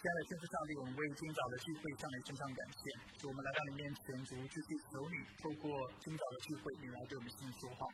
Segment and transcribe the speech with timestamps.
[0.00, 2.80] 亲爱的天父上帝，我们为今早的聚会向你献上感谢。
[3.20, 5.68] 主，我们来到你面前，主继续求你透过
[6.00, 7.84] 今早的聚会，你来对我们心说话。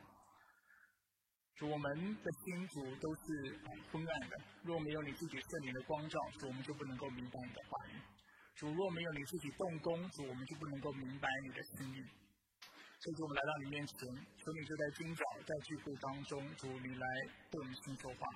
[1.59, 1.91] 主，我们
[2.23, 3.59] 的心主都是
[3.91, 7.99] 昏暗的，若没有你自己圣灵的光照，主我们就不能够明白你的话语。
[8.55, 11.99] 主，若没有你自己动工，主我们就不能够明白你的心意。
[13.03, 17.07] 所以，我们来到你面前，求你就在今早在聚会当中，主你来
[17.51, 18.31] 对我们心说话，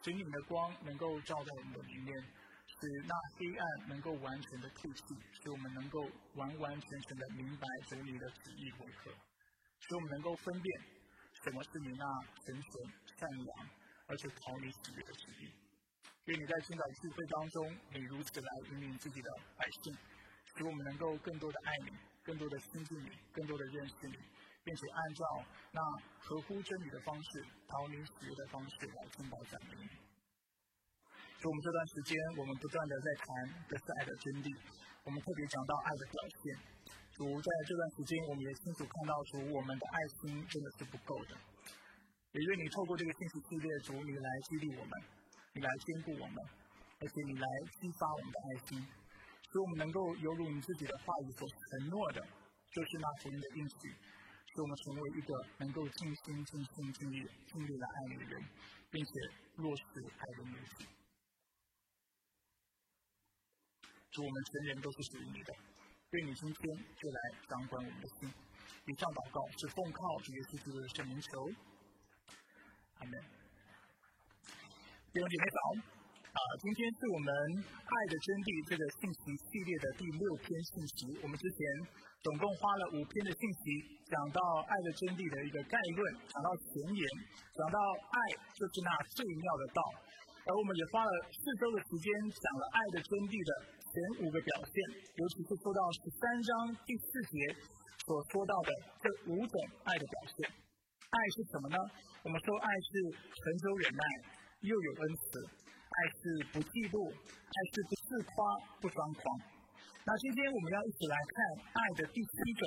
[0.00, 2.40] 使你的光能够照在我们的里面。
[2.82, 6.02] 使那黑暗能够完全的退去，使我们能够
[6.34, 9.12] 完完全全的明白主你的旨意为何，
[9.78, 10.82] 使我们能够分辨
[11.44, 12.04] 什么是你那
[12.42, 13.68] 纯纯善良
[14.08, 15.52] 而且逃离喜悦的旨意。
[16.24, 19.94] 愿你在今早聚会当中，你如此来引领自己的百姓，
[20.56, 24.18] 使我们能够更多的爱你，更多的亲近你，更多的认识你，
[24.64, 25.24] 并且按照
[25.70, 25.80] 那
[26.18, 29.88] 合乎真理的方式，逃离喜悦的方式来敬拜赞美。
[31.42, 33.26] 所以我们这段时间，我们不断的在谈
[33.66, 34.46] 的是爱的真谛。
[35.02, 36.54] 我们特别讲到爱的表现。
[37.18, 41.34] 主在这段时间，我们也清楚看到，主我们的爱心真的是不够的。
[42.30, 44.94] 也愿你透过这个信息系列，主你来激励我们，
[45.50, 46.38] 你来兼顾我们，
[47.02, 48.78] 而且你来激发我们的爱心，
[49.50, 52.22] 使我们能够犹如你自己的话语所承诺的，
[52.70, 53.90] 就是那福音的应许，
[54.54, 58.38] 使我们成为一个能够尽心尽心尽力尽力来爱你的人，
[58.94, 59.10] 并且
[59.58, 60.86] 落实爱的女子。
[64.12, 65.50] 主，我们全人都是属于你的，
[66.12, 66.60] 愿你今天
[67.00, 67.18] 就来
[67.48, 68.28] 掌管我们的心。
[68.84, 71.48] 以上祷告是奉靠主耶稣基督的圣名求，
[73.00, 73.16] 阿门。
[74.36, 75.60] 弟兄姐妹早，
[76.28, 77.30] 啊，今天是我们
[77.64, 81.16] 爱的真谛这个信息系列的第六篇信息。
[81.24, 81.56] 我们之前
[82.20, 83.64] 总共花了五篇的信息，
[84.12, 87.02] 讲到爱的真谛的一个概论，讲到前言，
[87.56, 88.16] 讲到爱
[88.52, 89.80] 就是那最妙的道，
[90.44, 93.80] 而我们也花了四周的时间讲了爱的真谛的。
[93.92, 94.74] 前五个表现，
[95.20, 97.36] 尤其是说到十三章第四节
[98.08, 98.72] 所说到的
[99.04, 99.54] 这五种
[99.84, 100.48] 爱的表现。
[101.12, 101.76] 爱是什么呢？
[102.24, 104.04] 我们说爱是成久忍耐，
[104.64, 105.44] 又有恩慈；
[105.76, 106.20] 爱是
[106.56, 108.32] 不嫉妒；爱是不自夸、
[108.80, 109.20] 不张狂。
[110.08, 111.36] 那今天我们要一起来看
[111.76, 112.64] 爱的第七种，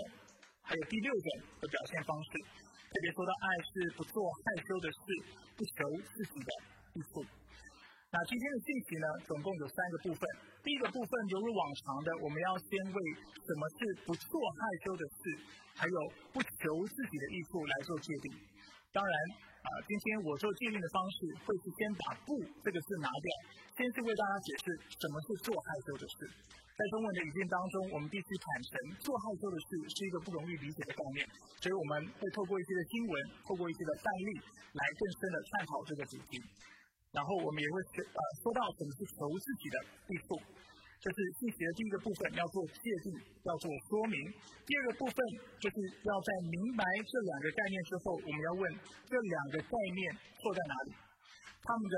[0.61, 1.27] 还有第六种
[1.57, 2.37] 的表现方式。
[2.69, 5.01] 特别说到爱是不做害羞的事，
[5.57, 5.73] 不求
[6.05, 6.49] 自己的
[6.93, 7.25] 益处。
[8.15, 10.23] 那今天的信息呢，总共有三个部分。
[10.63, 12.97] 第一个部分犹如往常的，我们要先为
[13.43, 15.19] 什么是不做害羞的事，
[15.75, 15.97] 还有
[16.31, 16.55] 不求
[16.87, 18.31] 自己的益处来做界定。
[18.95, 19.13] 当然，
[19.67, 23.27] 啊，今天我做界定的方式会是先把“不”这个字拿掉，
[23.75, 24.65] 先是为大家解释
[24.95, 26.31] 什么是做害羞的事。
[26.71, 28.71] 在中文的语境当中，我们必须坦诚，
[29.03, 31.27] 做害羞的事是一个不容易理解的概念，
[31.59, 34.39] 所以我们会透过一些的经文，透过一些的范例，
[34.71, 36.39] 来更深的探讨这个主题。
[37.15, 39.75] 然后我们也会学呃说到怎么去求自己的
[40.11, 40.35] 益处，
[40.99, 43.15] 这是信息的第一个部分，要做界定，
[43.47, 44.19] 要做说明。
[44.67, 45.17] 第二个部分
[45.63, 48.61] 就是要在明白这两个概念之后，我们要问
[49.07, 49.99] 这两个概念
[50.43, 50.91] 错在哪里，
[51.63, 51.95] 他们的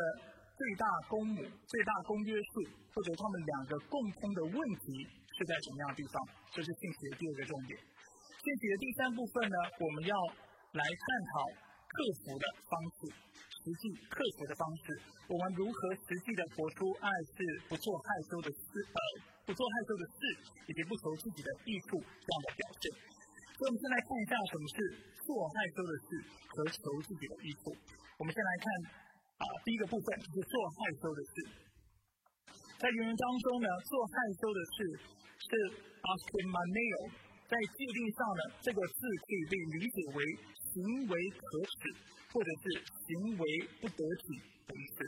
[0.54, 2.62] 最大公母、最大公约数，
[2.94, 4.86] 或者他们两个共通的问题
[5.34, 6.16] 是在什么样的地方？
[6.54, 7.74] 这是信息的第二个重点。
[7.74, 10.14] 信息的第三部分呢，我们要
[10.78, 11.04] 来探
[11.34, 11.34] 讨
[11.90, 13.26] 克服的方式。
[13.68, 14.96] 实际克服的方式，
[15.28, 17.36] 我们如何实际的活出爱是
[17.68, 18.64] 不做害羞的事，
[18.96, 19.00] 呃，
[19.44, 20.20] 不做害羞的事，
[20.68, 22.88] 以及不求自己的益处这样的表现。
[23.60, 24.76] 所以，我们先来看一下什么是
[25.28, 26.08] 做害羞的事
[26.48, 27.76] 和求自己的益处。
[28.16, 28.66] 我们先来看
[29.36, 31.36] 啊，第一个部分是做害羞的事。
[32.80, 34.78] 在原文当中呢，做害羞的事
[35.44, 37.00] 是 a s k i m a n e o
[37.47, 40.19] 在界定上呢，这个字可以被理解为
[40.75, 41.80] 行为可耻。
[42.28, 42.75] 或者是
[43.08, 43.47] 行为
[43.80, 44.35] 不得体
[44.68, 45.00] 的意思，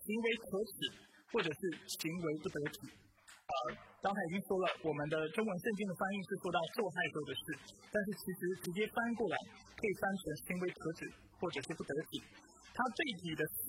[0.00, 0.88] 行为可耻，
[1.30, 2.88] 或者是行为不得体。
[2.88, 3.52] 呃，
[4.00, 7.60] 刚才已经说了，我们的中文圣经的翻译是说到受害者的事，
[7.92, 9.36] 但是其实直接翻过来
[9.76, 11.04] 可以翻成行为可耻
[11.38, 12.24] 或者是不得体。
[12.72, 13.68] 它最底的词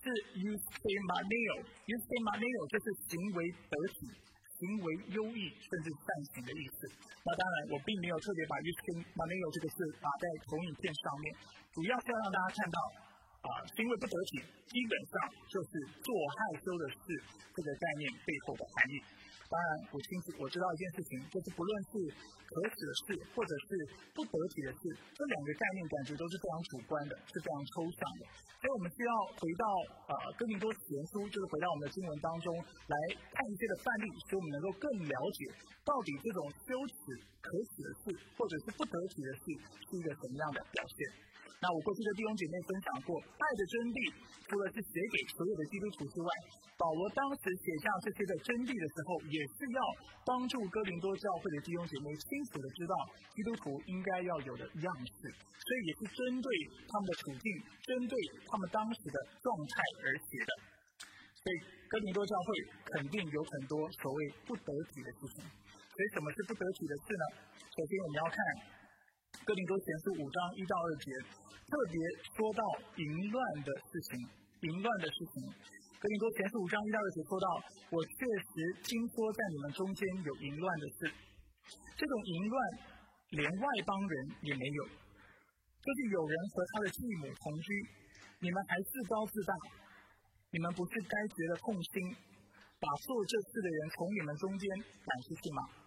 [0.00, 0.08] 是
[0.40, 4.16] eusemaneo，eusemaneo 就是行为得体、
[4.60, 4.86] 行为
[5.16, 6.92] 优异甚至善行的意思。
[7.24, 11.32] 那当然，我并没有特别把 eusemaneo 这个字打在投影片上面。
[11.72, 12.78] 主要是要让大家看到，
[13.40, 15.14] 啊，行为不得体，基本上
[15.48, 15.70] 就是
[16.04, 17.00] 做害羞的事
[17.56, 18.94] 这个概念背后的含义。
[19.50, 21.90] 当然，我清楚我知道一件事情，就是不论是
[22.46, 23.82] 可耻的事，或者是
[24.14, 28.30] 不得体的事，这两个概念感觉都是非常主观的，是非常抽象的。
[28.62, 29.10] 所以我们需要
[29.42, 29.64] 回到
[30.06, 32.94] 啊，哥林多前书，就是回到我们的经文当中来
[33.34, 35.50] 看一些的范例，使我们能够更了解
[35.82, 36.94] 到底这种羞耻、
[37.42, 38.02] 可耻的事，
[38.38, 39.44] 或者是不得体的事，
[39.90, 41.29] 是一个什么样的表现。
[41.60, 44.00] 那我过去的弟兄姐妹分享过，爱的真谛
[44.48, 46.28] 除了是写给所有的基督徒之外，
[46.80, 49.80] 保罗当时写下这些的真谛的时候，也是要
[50.24, 52.96] 帮助哥林多教会的弟兄姐妹清楚的知道
[53.36, 56.48] 基督徒应该要有的样式，所以也是针对
[56.88, 57.44] 他们的处境，
[57.84, 58.16] 针对
[58.48, 60.50] 他们当时的状态而写的。
[60.96, 61.56] 所以
[61.92, 62.48] 哥林多教会
[62.96, 64.18] 肯定有很多所谓
[64.48, 65.44] 不得体的事情。
[65.44, 67.24] 所以什么是不得体的事呢？
[67.68, 68.36] 首先我们要看
[69.44, 71.10] 哥林多前书五章一到二节。
[71.70, 71.94] 特别
[72.34, 72.66] 说到
[72.98, 74.18] 淫乱的事情，
[74.66, 75.34] 淫乱的事情，
[76.02, 77.46] 哥林多前书五章一到二节说到，
[77.94, 81.14] 我确实听说在你们中间有淫乱的事，
[81.94, 82.58] 这种淫乱
[83.38, 87.70] 连外邦人也没有，就是有人和他的继母同居，
[88.42, 89.54] 你们还自高自大，
[90.50, 92.10] 你们不是该觉得痛心，
[92.82, 94.66] 把做这事的人从你们中间
[95.06, 95.79] 赶出去吗？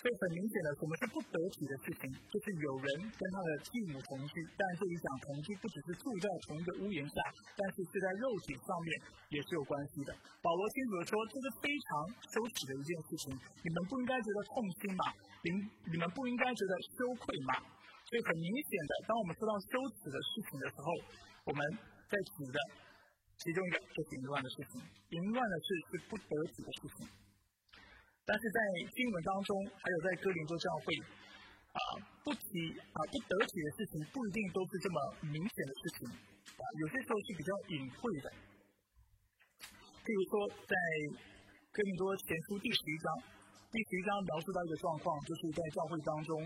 [0.00, 2.08] 所以很明显的，什么是不得体的事情？
[2.32, 7.20] 就是有人跟他的继母同居，但这里讲同居不只是住在同一个屋檐下，
[7.52, 8.88] 但是是在肉体上面
[9.28, 10.16] 也是有关系的。
[10.40, 11.88] 保罗清楚的说，这是非常
[12.32, 15.04] 羞耻的一件事情，你们不应该觉得痛心吗？
[15.44, 15.48] 你
[15.92, 17.60] 你们不应该觉得羞愧吗？
[18.08, 20.88] 所以很明显的，当我们说到羞耻的事情的时候，
[21.44, 21.60] 我们
[22.08, 22.56] 在指的
[23.36, 24.80] 其中一个就是淫乱的事情。
[25.12, 27.04] 淫乱的事是不得体的事情。
[28.30, 28.60] 但是在
[28.94, 30.94] 经文当中，还有在哥林多教会，
[31.74, 34.96] 啊，不提啊不得体的事情，不一定都是这么
[35.34, 36.06] 明显的事情，
[36.54, 38.30] 啊，有些时候是比较隐晦的。
[40.06, 40.74] 譬如说，在
[41.74, 43.06] 哥林多前书第十一章，
[43.74, 46.38] 第十一章描述到一个状况，就是在教会当中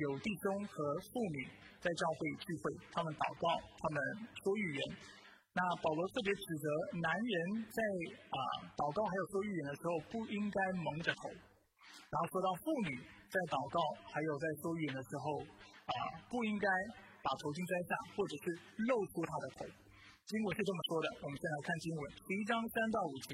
[0.00, 1.44] 有弟兄和妇女
[1.84, 4.00] 在教会聚会，他们祷告，他们
[4.40, 4.80] 说预言。
[5.56, 6.68] 那保罗特别指责
[7.00, 7.80] 男人在
[8.28, 8.38] 啊
[8.76, 15.40] 祷告还有说预言的时候不应该蒙着头，然后说到妇女在祷告还有在说预言的时候
[15.88, 15.92] 啊
[16.28, 16.68] 不应该
[17.24, 18.52] 把头巾摘下或者是
[18.84, 19.64] 露出她的头。
[20.28, 23.32] 经文是这么说的，我们先来看经文，第一章三到五节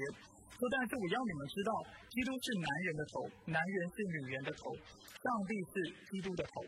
[0.55, 1.71] 说，但是我要你们知道，
[2.07, 3.13] 基督是男人的头，
[3.51, 4.71] 男人是女人的头，
[5.11, 5.73] 上帝是
[6.07, 6.61] 基督的头。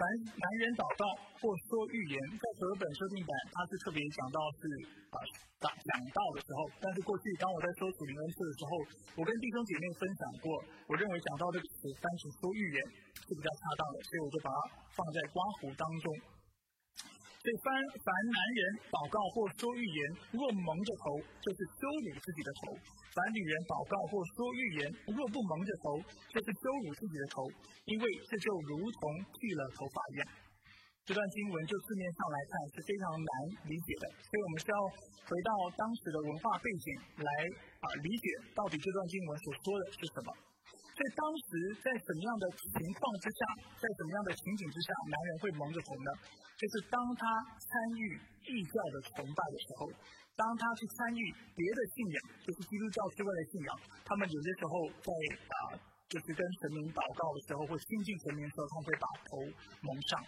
[0.00, 1.04] 凡男人祷告
[1.36, 4.64] 或说预言，在和本设定版，他是特别讲到是
[5.12, 5.20] 啊
[5.60, 6.64] 讲讲到的时候。
[6.80, 8.72] 但是过去当我在说主灵恩赐的时候，
[9.20, 10.56] 我跟弟兄姐妹分享过，
[10.88, 12.80] 我认为讲到这个词单纯说预言
[13.12, 14.58] 是比较恰当的，所以我就把它
[14.96, 16.08] 放在刮胡当中。
[17.40, 17.72] 所以，凡
[18.04, 18.60] 凡男人
[18.92, 20.00] 祷告或说预言，
[20.36, 22.76] 若蒙着头，就是羞辱自己的头；
[23.16, 25.96] 凡女人祷告或说预言，若不蒙着头，
[26.28, 27.48] 就是羞辱自己的头，
[27.88, 29.00] 因为这就如同
[29.40, 30.22] 剃了头发一样。
[31.08, 33.32] 这段经文就字面上来看是非常难
[33.72, 34.76] 理解的，所以我们需要
[35.24, 35.50] 回到
[35.80, 36.86] 当时的文化背景
[37.24, 37.30] 来
[37.80, 40.28] 啊理解到底这段经文所说的是什么。
[40.90, 41.48] 所以当时
[41.80, 43.40] 在什么样的情况之下，
[43.80, 46.10] 在什么样的情景之下，男人会蒙着头呢？
[46.60, 47.24] 就是当他
[47.56, 49.88] 参与异教的崇拜的时候，
[50.36, 51.22] 当他去参与
[51.56, 53.70] 别的信仰，就是基督教之外的信仰，
[54.04, 55.08] 他们有些时候在
[55.48, 55.54] 啊，
[56.12, 59.30] 就是跟神明祷告的时候，或亲近神明的时候，他们会把头
[59.80, 60.20] 蒙上。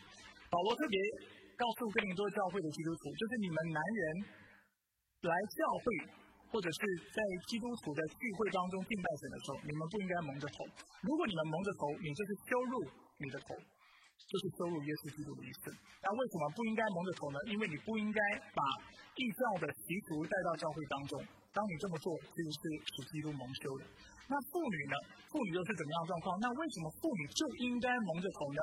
[0.49, 0.97] 保罗特别
[1.57, 4.03] 告诉更多教会的基督徒，就是你们男人
[5.29, 5.85] 来教会，
[6.53, 6.79] 或者是
[7.11, 7.19] 在
[7.49, 10.69] 基督徒的聚会当中敬拜神的时候，你们不应该蒙着头。
[11.01, 12.85] 如果你们蒙着头，你就是羞辱
[13.17, 13.57] 你的头。
[14.23, 15.75] 就是羞辱耶稣基督的意思。
[15.99, 17.37] 那为什么不应该蒙着头呢？
[17.51, 18.21] 因为你不应该
[18.55, 18.63] 把
[19.19, 21.19] 异教的习俗带到教会当中。
[21.51, 23.85] 当你这么做，其实是使基督蒙羞的。
[24.31, 24.95] 那妇女呢？
[25.27, 26.39] 妇女又是怎么样状况？
[26.39, 28.61] 那为什么妇女就应该蒙着头呢？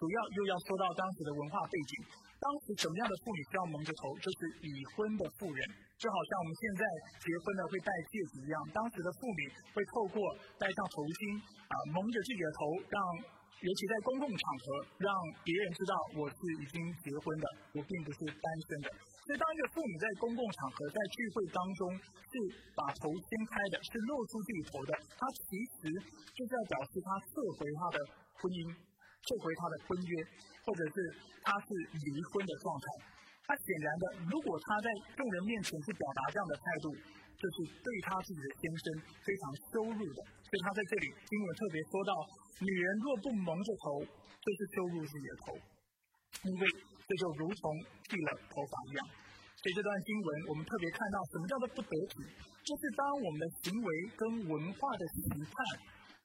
[0.00, 1.92] 主要又要说到当时的文化背景。
[2.42, 4.18] 当时什么样的妇女需要蒙着头？
[4.18, 5.62] 就是已婚的妇人，
[5.94, 6.82] 就好像我们现在
[7.22, 8.58] 结婚了会戴戒指一样。
[8.74, 10.18] 当时的妇女会透过
[10.58, 11.38] 戴上头巾
[11.70, 12.98] 啊，蒙着自己的头，让
[13.62, 14.66] 尤其在公共场合，
[14.98, 15.06] 让
[15.46, 17.46] 别人知道我是已经结婚的，
[17.78, 18.90] 我并不是单身的。
[19.22, 22.32] 所以，当一个妇女在公共场合、在聚会当中是
[22.74, 25.94] 把头掀开的，是露出自己头的，她其实
[26.34, 27.98] 就是要表示她撤回她的
[28.34, 28.66] 婚姻，
[29.26, 30.12] 撤回他的婚约，
[30.66, 30.96] 或者是
[31.42, 32.86] 他是离婚的状态。
[33.48, 36.94] 那显然的，如果他在众人面前去表达这样的态度，
[37.36, 38.84] 就是对他自己的先生
[39.22, 40.20] 非常羞辱的。
[40.46, 42.12] 所以，他在这里经文特别说到。
[42.62, 45.58] 女人若不蒙着头，就是羞辱自己的头，
[46.46, 46.62] 因为
[47.02, 47.74] 这就如同
[48.06, 49.02] 剃了头发一样。
[49.58, 52.22] 所以这段经文，我们特别看到什么叫做不得体，
[52.62, 55.54] 就是当我们的行为跟文化的形态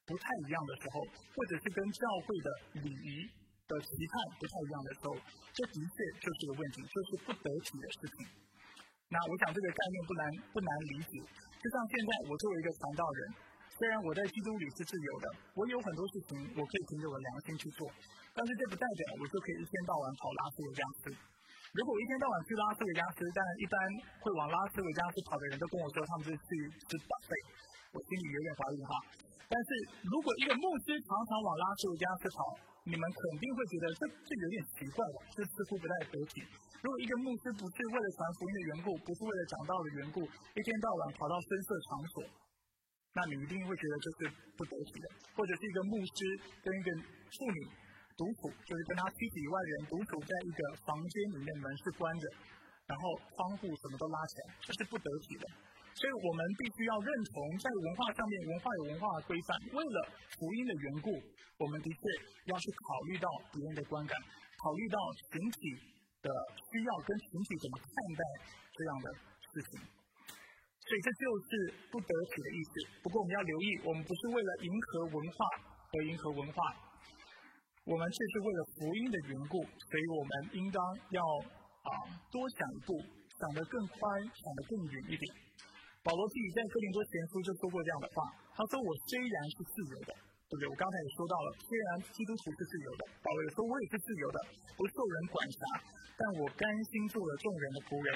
[0.07, 1.03] 不太一样的时候，
[1.35, 2.47] 或者是跟教会的
[2.79, 3.27] 礼仪
[3.67, 5.11] 的习惯不太一样的时候，
[5.51, 8.23] 这的确就是个问题，就是不得体的事情。
[9.11, 10.23] 那我想这个概念不难
[10.55, 11.19] 不难理解，
[11.59, 13.45] 就像现在我作为一个传道人。
[13.77, 17.85] 虽然我在基督里是自由的，我有很多事情我可以凭着我良心去做，
[18.33, 21.13] 但是这不代表我就可以一天到晚跑拉斯维加斯。
[21.77, 23.77] 如果我一天到晚去拉斯维加斯，但一般
[24.25, 26.49] 会往拉斯维加斯跑的人都跟我说他们是去
[26.89, 27.31] 吃饱费，
[27.97, 28.93] 我心里有点怀疑哈。
[29.49, 29.69] 但是
[30.05, 32.37] 如果一个牧师常常往拉斯维加斯跑，
[32.85, 35.17] 你们肯定会觉得这这有点奇怪吧？
[35.33, 36.45] 这似乎不太得体。
[36.83, 42.15] 如果一个牧师不是为了传福音的缘故，不是为了讲道的缘故，一天到晚跑到深色场所。
[43.17, 44.19] 那你一定会觉得这是
[44.53, 46.19] 不得体的，或者是一个牧师
[46.61, 46.89] 跟一个
[47.33, 47.59] 妇女
[48.13, 52.29] 独处，就是跟他妻子以外的人独处在一个房间里面，门是关着，
[52.85, 55.47] 然后窗户什么都拉起来，这是不得体的。
[55.97, 59.57] 所以我们必须要认同，在文化上面，文化有文化的规范。
[59.73, 59.97] 为了
[60.37, 61.09] 福音的缘故，
[61.57, 62.01] 我们的确
[62.45, 64.13] 要去考虑到别人的观感，
[64.61, 64.97] 考虑到
[65.33, 65.73] 群体
[66.21, 68.21] 的需要跟群体怎么看待
[68.77, 69.05] 这样的
[69.41, 69.81] 事情。
[70.85, 71.49] 所以这就是
[71.89, 72.71] 不得体的意思。
[73.01, 75.37] 不过我们要留意，我们不是为了迎合文化
[75.97, 76.61] 而迎合文化，
[77.89, 79.65] 我们却是为了福音的缘故。
[79.65, 80.77] 所以我们应当
[81.09, 81.19] 要
[81.89, 81.91] 啊
[82.29, 83.01] 多想一步，
[83.33, 83.97] 想得更宽，
[84.29, 85.46] 想得更远一点。
[86.07, 90.15] 保罗自己在哥林多前书就说过这样的话，他说：“我虽然是自由的，
[90.47, 90.71] 对不对？
[90.71, 94.39] 我刚才也说到了，虽然基督徒是自由的，保罗也说我也是自由的，
[94.79, 95.59] 不受人管辖，
[96.15, 98.07] 但我甘心做了众人的仆人，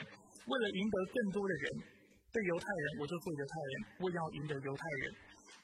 [0.48, 2.00] 为了赢得更多的人。”
[2.32, 5.12] 对犹太人，我就做犹太人，我要赢得犹太人；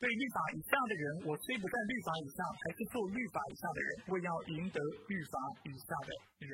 [0.03, 6.11] 对律法以下的人，我虽不在律法以下，还是做律法以下的人，我要赢得律法以下的
[6.43, 6.51] 人。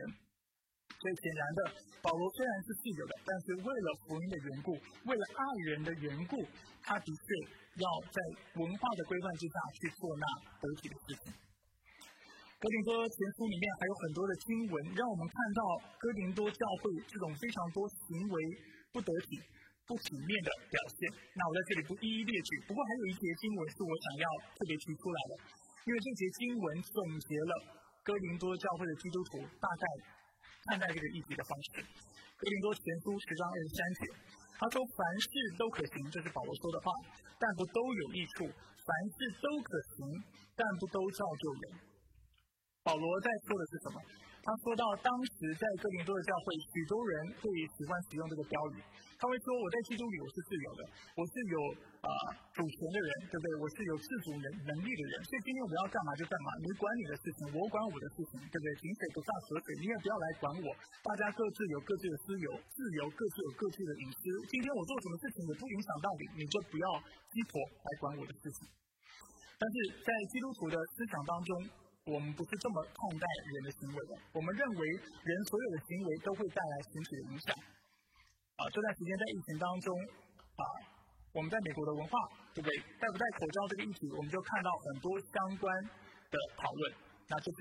[1.03, 1.59] 所以显然的，
[1.99, 4.71] 保罗虽然是自由的，但是为了福音的缘故，
[5.03, 6.39] 为了爱人的缘故，
[6.79, 7.27] 他的确
[7.83, 8.17] 要在
[8.55, 10.25] 文化的规范之下去做那
[10.63, 11.35] 得体的事情。
[12.55, 15.61] 哥林多前书里面还有很多的经文，让我们看到
[15.99, 18.35] 哥林多教会这种非常多行为
[18.95, 19.43] 不得体。
[19.83, 22.63] 不体面的表现，那我在这里不一一列举。
[22.63, 25.31] 不过还有一节经文是我想要特别提出来的，
[25.83, 27.51] 因为这节经文总结了
[27.99, 29.83] 哥林多教会的基督徒大概
[30.65, 31.83] 看待这个议题的方式。
[32.37, 34.01] 哥林多前书十章二十三节，
[34.59, 36.91] 他说：“凡事都可行，这是保罗说的话，
[37.39, 40.23] 但不都有益处；凡事都可行，
[40.55, 41.63] 但不都造就人。”
[42.83, 43.97] 保罗在说的是什么？
[44.43, 47.47] 他说到当时在哥林多的教会，许多人会
[47.79, 48.83] 喜欢使用这个标语。
[49.23, 50.83] 他会说：“我在基督里我是自由的，
[51.15, 51.55] 我是有
[52.03, 52.11] 啊
[52.51, 53.47] 主权的人，对不对？
[53.55, 55.15] 我是有自主能能力的人。
[55.23, 58.67] 所以今天我要干嘛就干嘛，你管你的事情，我管我的事情，对不对？
[58.83, 60.75] 井水不犯河水，你也不要来管我。
[61.07, 64.27] 大家各自有各自的自由，自由各自有各自的隐私。
[64.51, 66.85] 今天我做什么事情也不影响到你，你就不要
[67.31, 68.67] 鸡婆来管我的事情。
[69.55, 71.51] 但是在基督徒的思想当中，
[72.11, 74.19] 我们不是这么看待人的行为的。
[74.35, 77.55] 我们认为人所有的行为都会带来群体的影响。”
[78.53, 80.63] 啊，这段时间在疫情当中，啊，
[81.33, 82.13] 我们在美国的文化，
[82.53, 82.77] 对不对？
[83.01, 85.65] 戴不戴口罩这个议题，我们就看到很多相关
[86.29, 86.93] 的讨论。
[87.25, 87.59] 那就是，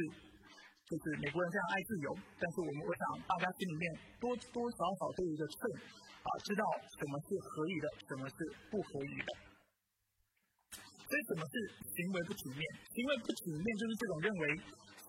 [0.84, 3.84] 就是美国人非常爱自由，但是我们我想大家心里面
[4.20, 5.56] 多多少少都有一个秤，
[6.20, 6.62] 啊，知道
[7.00, 8.36] 什么是合理的，什么是
[8.68, 9.30] 不合理的。
[11.08, 11.54] 所以什么是
[11.88, 12.60] 行为不体面？
[12.92, 14.44] 行为不体面就是这种认为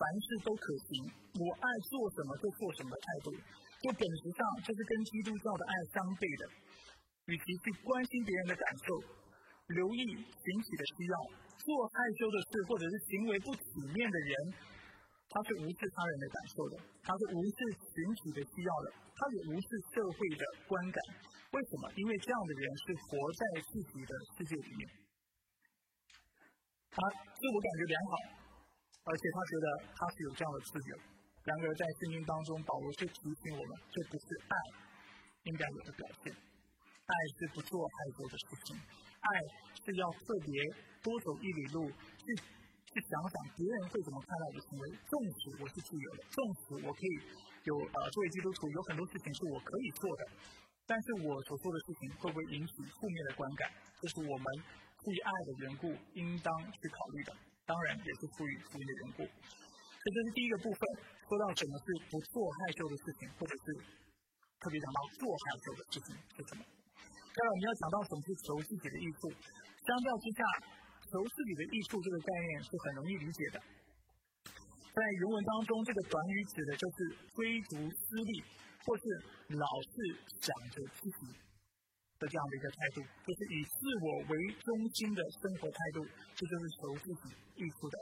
[0.16, 1.12] 事都可行，
[1.44, 3.28] 我爱做什么就做什么的态度。
[3.84, 6.42] 就本质上就是跟基督教的爱相悖的。
[7.28, 8.88] 与其去关心别人的感受，
[9.76, 11.16] 留意群体的需要，
[11.56, 13.64] 做害羞的事或者是行为不体
[13.96, 14.32] 面的人，
[15.32, 18.86] 他是无视他人的感受的，他是无视群体的需要的，
[19.16, 21.00] 他也无视社会的观感。
[21.52, 21.88] 为什么？
[21.96, 24.80] 因为这样的人是活在自己的世界里面，
[26.92, 28.14] 他自我感觉良好，
[29.08, 31.13] 而且他觉得他是有这样的自由。
[31.44, 34.56] 然而，在圣经当中，保罗却提醒我们，这不是爱
[35.44, 36.32] 应该有的表现。
[36.32, 38.72] 爱是不做害羞的事情，
[39.20, 39.28] 爱
[39.84, 40.48] 是要特别
[41.04, 44.88] 多走一里路，去去想想别人会怎么看待我的行为。
[45.04, 47.14] 纵使我是自由的，纵使我可以
[47.68, 50.24] 有呃作为基督徒有很多事情是我可以做的，
[50.88, 53.68] 但是我所做的事情会不会引起负面的观感？
[54.00, 54.46] 这是我们
[55.04, 57.36] 出于爱的缘故，应当去考虑的。
[57.66, 59.28] 当然，也是出于福音的缘故。
[60.04, 60.80] 这就是第一个部分。
[61.24, 63.72] 说到什么是不做害羞的事情，或者是
[64.60, 66.60] 特别讲到做害羞的事情是什么？
[66.60, 69.32] 当然，我们要讲到什么是求自己的益处。
[69.32, 70.44] 相较之下，
[71.08, 73.56] 求自己的益处这个概念是很容易理解的。
[74.92, 76.96] 在原文当中，这个短语指的就是
[77.32, 78.44] 追逐私利，
[78.84, 79.04] 或是
[79.56, 79.94] 老是
[80.44, 81.32] 想着自己
[82.20, 86.04] 的这样的一个态度，就是以自我为中心的生活态度，
[86.36, 87.96] 这就是求自己益处的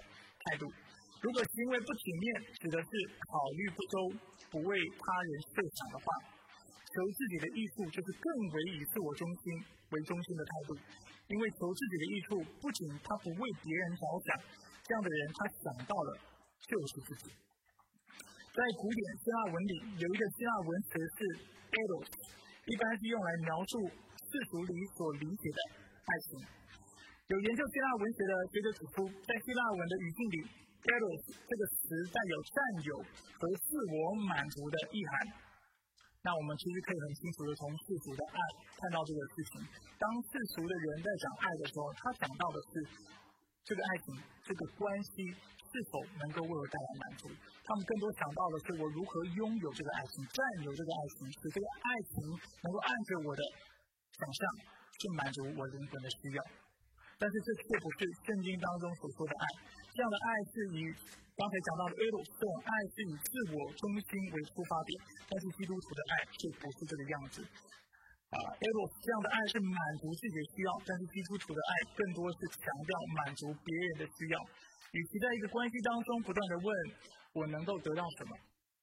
[0.50, 0.66] 态度。
[1.22, 2.26] 如果行为不体面，
[2.58, 2.90] 指的是
[3.30, 3.96] 考虑不周、
[4.50, 9.54] 不为他人设想的话，求自己的益处就是更为以自我中心
[9.94, 10.74] 为中心的态度，
[11.30, 14.34] 因为求自己的益处不仅他不为别人着想，
[14.82, 16.10] 这样的人他想到了
[16.66, 17.30] 就是自己。
[18.50, 21.18] 在古典希腊文里有一个希腊文词是
[21.70, 22.10] eros，
[22.66, 25.60] 一般是用来描述世俗里所理解的
[26.02, 26.30] 爱情。
[27.30, 30.38] 有研究希腊文学的学者指出，在希腊文的语境里
[30.82, 32.92] ，eros 这个词带有占有
[33.38, 33.96] 和自我
[34.26, 35.12] 满足的意涵。
[36.22, 38.38] 那我们其实可以很清楚的从世俗的爱
[38.78, 39.58] 看到这个事情。
[39.98, 42.72] 当世俗的人在讲爱的时候，他讲到的是
[43.66, 44.06] 这个爱情、
[44.46, 47.26] 这个关系是否能够为我带来满足。
[47.66, 52.14] 他们更多想到的是我如何拥有这个爱情、占有这个爱情，使这个爱情
[52.62, 53.42] 能够按着我的
[54.14, 54.40] 想象
[55.02, 56.40] 去满足我灵魂的需要。
[57.18, 59.46] 但是这却不是圣经当中所说的爱。
[59.92, 60.88] 这样的爱是以
[61.36, 64.96] 刚才讲到的 e r o 这种爱是以自我中心为出发点，
[65.28, 67.44] 但是基督徒的爱却不是这个样子。
[68.32, 74.36] 啊 e r o 这样的爱是满足自己的需要，但是基督徒的爱更多是强调满足别人的需要。
[74.92, 76.68] 与其在一个关系当中不断的问
[77.32, 78.32] 我能够得到什么，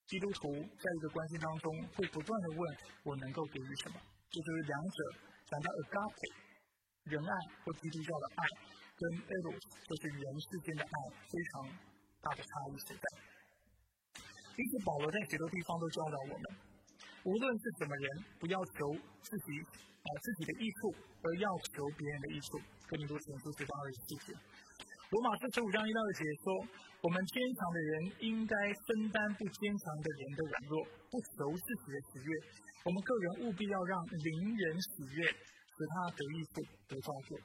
[0.06, 2.62] 基督徒在一个关系当中会不断的问
[3.06, 3.98] 我能够给予什么。
[4.30, 4.98] 这就是两者
[5.50, 6.34] 讲到 agape
[7.10, 7.34] 仁爱
[7.66, 8.46] 或基督教的爱，
[9.00, 10.96] 跟 eros 就是人世间的爱
[11.32, 11.72] 非常。
[12.20, 13.06] 大的差异所在。
[14.60, 16.46] 因此，保罗在许多地方都教导我们：
[17.24, 18.92] 无论是什么人，不要求
[19.24, 20.92] 自己啊自己的益处，
[21.24, 22.60] 而要求别人的益处。
[22.92, 24.36] 哥林多前书十章二十四节。
[25.16, 26.68] 罗马书十五章一到二节说：
[27.00, 28.54] 我们坚强的人应该
[28.84, 32.36] 分担不坚强的人的软弱，不求自己的喜悦。
[32.84, 36.60] 我们个人务必要让邻人喜悦，使他得益处，
[36.92, 37.40] 得造就。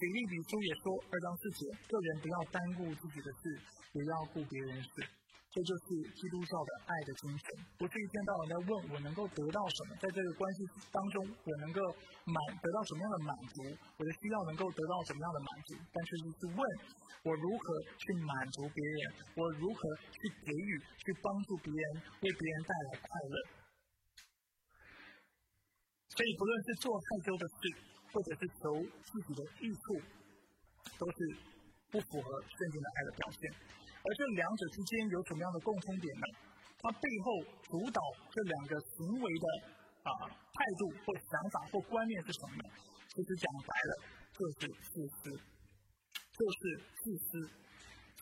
[0.00, 3.76] 腓利比书也说二章四节：个人不要单顾自己的事。
[3.90, 5.02] 也要顾别人事，
[5.50, 7.42] 这就是基督教的爱的精神。
[7.74, 10.62] 不是一天到晚在问我能够得到什么，在这个关系
[10.94, 11.82] 当中我能够
[12.22, 13.66] 满得到什么样的满足，
[13.98, 16.62] 我的需要能够得到什么样的满足，但是是问
[17.26, 19.00] 我如何去满足别人，
[19.34, 19.82] 我如何
[20.14, 21.84] 去给予，去帮助别人，
[22.22, 23.34] 为别人带来快乐。
[26.14, 30.00] 所以，不论是做太多的事，或者是求自己的益处，
[30.98, 31.50] 都是。
[31.90, 36.26] 不符合圣经的爱的表现，而这两者之间有什么样的共通点呢？
[36.78, 39.46] 它背后主导这两个行为的
[40.06, 42.70] 啊态度或想法或观念是什么呢？
[43.10, 43.92] 其实讲白了，
[44.38, 47.58] 就是自私，就是自私。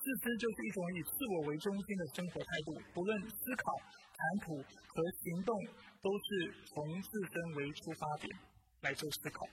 [0.01, 3.77] 自私就是一种以自我为中心的生活态度，不论思考、
[4.17, 5.53] 谈吐和行动，
[6.01, 8.33] 都是从自身为出发点
[8.81, 9.45] 来做思考。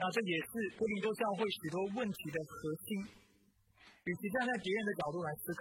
[0.00, 2.88] 那这也是哥林多教会许多问题的核心。
[4.00, 5.60] 与其站在别人的角度来思考，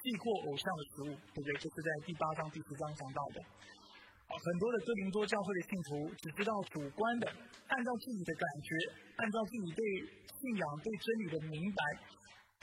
[0.00, 1.52] 祭过偶像的食物，对不对？
[1.60, 3.44] 就是在第八章、第十章讲到的。
[3.44, 8.68] 啊，很多的哥林多教会的信徒只知道主观的，按照自己的感觉，
[9.20, 9.80] 按照自己对
[10.32, 11.80] 信仰、对真理的明白，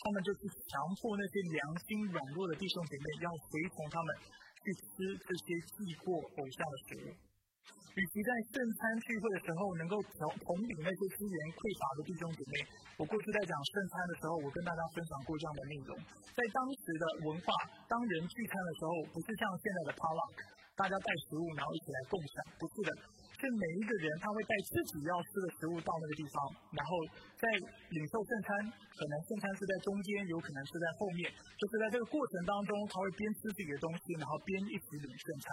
[0.02, 0.42] 他们就是
[0.74, 4.10] 强迫那些良心软弱的弟兄姐妹要随从他们
[4.66, 4.86] 去吃
[5.22, 7.25] 这些祭过偶像的食物。
[7.96, 12.54] 与其在圣餐聚会的时候能够同同领那些资源匮乏的弟兄姐妹，
[13.00, 15.96] 我过去在讲圣餐的时候，我跟大家分享过这样的内容。
[16.36, 17.56] 在当时的文化，
[17.88, 20.36] 当人聚餐的时候，不是像现在的 palak，
[20.76, 22.92] 大家带食物然后一起来共享，不是的，
[23.40, 26.36] 是每一个人他会带自己要吃的食物到那个地方，
[26.76, 26.92] 然后
[27.40, 27.48] 在
[27.96, 28.48] 领受圣餐，
[28.92, 35.48] 可能圣餐是在中间，有可能是在后面，就是在这个过程当中，他会边吃自己的东西，然后边一起领圣餐。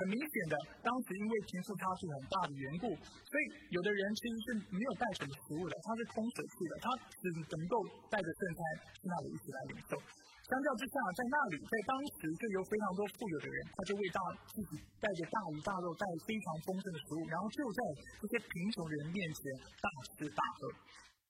[0.00, 6.88] 很明显的，当时因为贫富差距很大的缘故，所以有的人其实是没有带什么食物的，他是空手去的，他
[7.20, 8.60] 只能够带着圣餐
[8.96, 10.00] 去那里一起来领受。
[10.48, 14.18] 相较之下，在那里，在当时就有非常多富有的人，他就为大
[14.50, 17.80] 自己带着大鱼大肉，带非常丰盛的食物，然后就在
[18.18, 19.42] 这些贫穷人面前
[19.84, 19.86] 大
[20.16, 20.72] 吃大喝。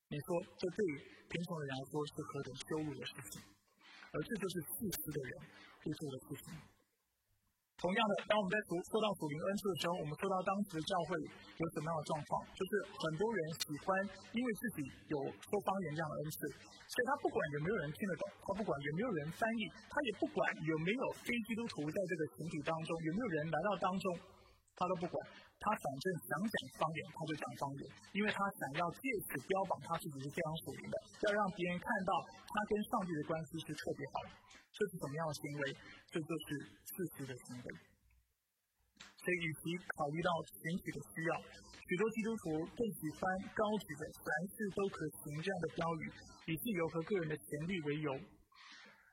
[0.09, 0.95] 你说，这对于
[1.27, 3.43] 贫穷的人来说是何等羞辱的事情？
[4.15, 5.33] 而这就是自私的人
[5.83, 6.55] 会做的事情。
[7.81, 13.89] 同样的，当我们在读说到属灵恩赐的时候，我们说到当时教会有什么样的状况，就是很多人喜欢
[14.37, 16.45] 因为自己有说方言这样的恩赐，
[16.93, 24.05] 所以他不管有没有人听得懂，他不管有没有人翻译，他也不管有没有非基督徒在这个群体当中，有没有人来到当中，
[24.77, 25.17] 他都不管，
[25.61, 27.85] 他反正想讲方言他就讲方言，
[28.17, 30.97] 因为他想要借此标榜他自己是非常属灵的，
[31.29, 34.33] 要让别人看到他跟上帝的关系是特别好的。
[34.73, 35.63] 这是什么样的行为？
[36.09, 36.47] 这就是
[36.89, 37.67] 自私的行为。
[39.21, 41.37] 所以，与其考虑到选举的需要，
[41.85, 43.21] 许多基督徒更喜欢
[43.53, 46.09] 高举的“凡事都可行”这样的标语，
[46.49, 48.13] 以自由和个人的权利为由，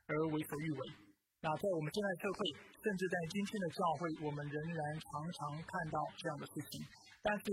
[0.06, 1.07] 而为所欲为。
[1.40, 2.50] 那在我们现在社会，
[2.82, 6.82] 甚至在今天的教会，我们仍然常常看到这样的事情。
[7.22, 7.44] 但是，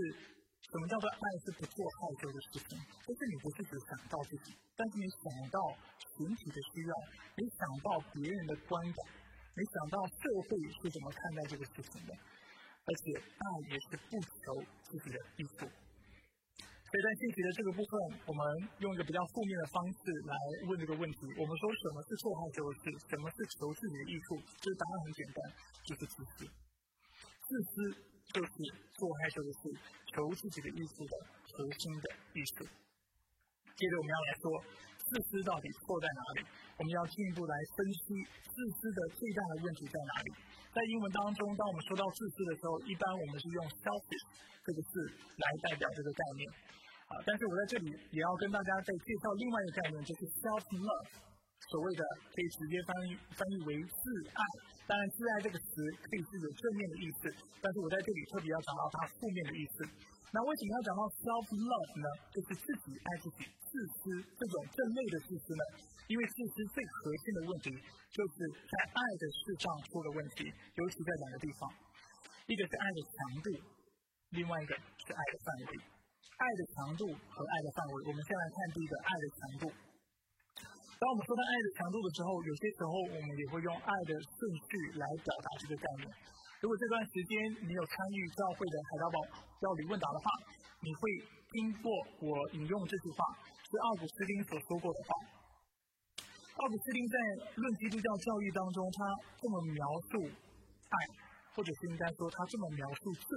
[0.66, 2.74] 什么叫做爱是不做害羞的事情？
[3.06, 5.22] 就是你不是只想到自己，但是你想
[5.54, 5.58] 到
[6.18, 6.92] 群体的需要，
[7.38, 8.98] 你想到别人的观感，
[9.54, 10.50] 你想到社会
[10.82, 15.70] 是怎么看待这个事情的，而且爱也是不求自己的益处。
[16.96, 17.92] 所以在信息的这个部分，
[18.24, 18.40] 我们
[18.80, 20.32] 用一个比较负面的方式来
[20.64, 22.84] 问这个问题：我们说什么是做害羞的事？
[23.12, 24.40] 什么是求自己的益处？
[24.64, 25.38] 这个答案很简单，
[25.84, 26.48] 就是自私。
[26.48, 28.16] 自私。
[28.34, 28.50] 就是
[28.98, 29.60] 做害羞的事，
[30.10, 31.14] 求自己的意思的
[31.46, 32.66] 核心的意思。
[32.66, 34.44] 接着我们要来说，
[34.98, 36.38] 自私到底错在哪里？
[36.76, 38.02] 我们要进一步来分析
[38.50, 40.28] 自私的最大的问题在哪里。
[40.74, 44.24] 在英文当中，当我们说到自私的时候，一般我们是用 selfish
[44.66, 45.06] 这个字
[45.38, 46.42] 来代表这个概念。
[47.06, 51.32] 啊，但是我在这里也要跟大家再介绍另外一个概念，就是 self love。
[51.66, 54.02] 所谓的可以直接翻译翻译为自
[54.38, 54.42] 爱，
[54.86, 57.26] 当然自爱这个词可以是有正面的意思，
[57.58, 59.82] 但是我在这里特别要讲到它负面的意思。
[60.30, 62.06] 那为什么要讲到 self love 呢？
[62.30, 63.98] 就是自己爱自己，自私
[64.36, 65.64] 这种正面的自私呢？
[66.06, 67.66] 因为自私最核心的问题
[68.14, 71.66] 就是在爱的事上出了问题，尤其在两个地方，
[72.46, 73.48] 一个是爱的强度，
[74.38, 75.95] 另外一个是爱的范围。
[76.36, 79.64] 爱的强度和爱的范围，我们先来看第一个爱的强度。
[80.96, 86.08] 当我们说到爱的强度的时候，有些时候我们也会用爱的顺序来表达这个概念。
[86.64, 89.16] 如果这段时间你有参与教会的海达堡
[89.60, 90.26] 教理问答的话，
[90.80, 91.00] 你会
[91.52, 91.92] 听过
[92.24, 93.36] 我引用这句话，
[93.68, 95.08] 是奥古斯丁所说过的话。
[96.56, 97.16] 奥古斯丁在
[97.60, 98.98] 《论基督教教义》当中，他
[99.36, 100.24] 这么描述
[100.88, 100.96] 爱，
[101.52, 103.30] 或者是应该说他这么描述罪。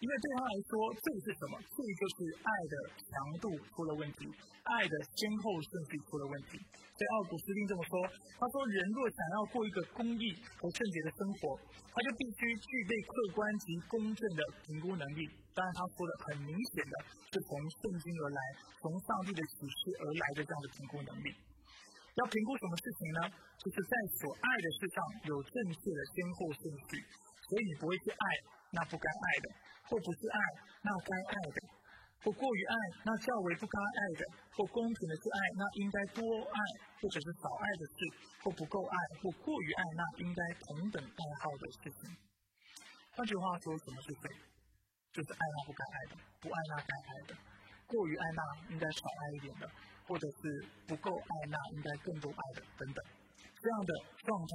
[0.00, 1.54] 因为对他来说，罪是什么？
[1.60, 4.26] 罪就是爱的强度出了问题，
[4.64, 6.58] 爱的先后顺序出了问题。
[6.94, 7.92] 所以奥古斯丁这么说
[8.38, 10.24] ：“他说，人若想要过一个公义
[10.60, 11.58] 和圣洁的生活，
[11.90, 15.26] 他就必须具备客观及公正的评估能力。
[15.54, 16.94] 当然，他说的很明显的
[17.32, 17.50] 是从
[17.82, 18.40] 圣经而来，
[18.78, 21.34] 从上帝的启示而来的这样的评估能力。
[22.14, 23.20] 要评估什么事情呢？
[23.58, 24.98] 就是在所爱的事上
[25.34, 27.02] 有正确的先后顺序。
[27.48, 28.24] 所以你不会去爱
[28.72, 29.46] 那不该爱的。”
[29.84, 30.40] 或不是爱，
[30.80, 31.60] 那该爱的；
[32.24, 34.24] 或过于爱，那较为不该爱的；
[34.56, 36.58] 或公平的去爱，那应该多爱
[36.96, 38.00] 或者是少爱的事；
[38.40, 42.16] 或不够爱，或过于爱，那应该同等爱好的事情。
[43.12, 44.24] 换句话说，什么是罪？
[45.12, 47.36] 就是爱那不该爱的，不爱那该爱的；
[47.84, 48.40] 过于爱那
[48.72, 49.68] 应该少爱一点的，
[50.08, 53.04] 或者是不够爱那应该更多爱的等等。
[53.36, 53.92] 这样的
[54.24, 54.52] 状态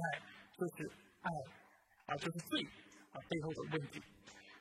[0.58, 0.90] 就是
[1.22, 1.30] 爱，
[2.10, 2.66] 啊就是罪
[3.14, 4.02] 啊背后的问题。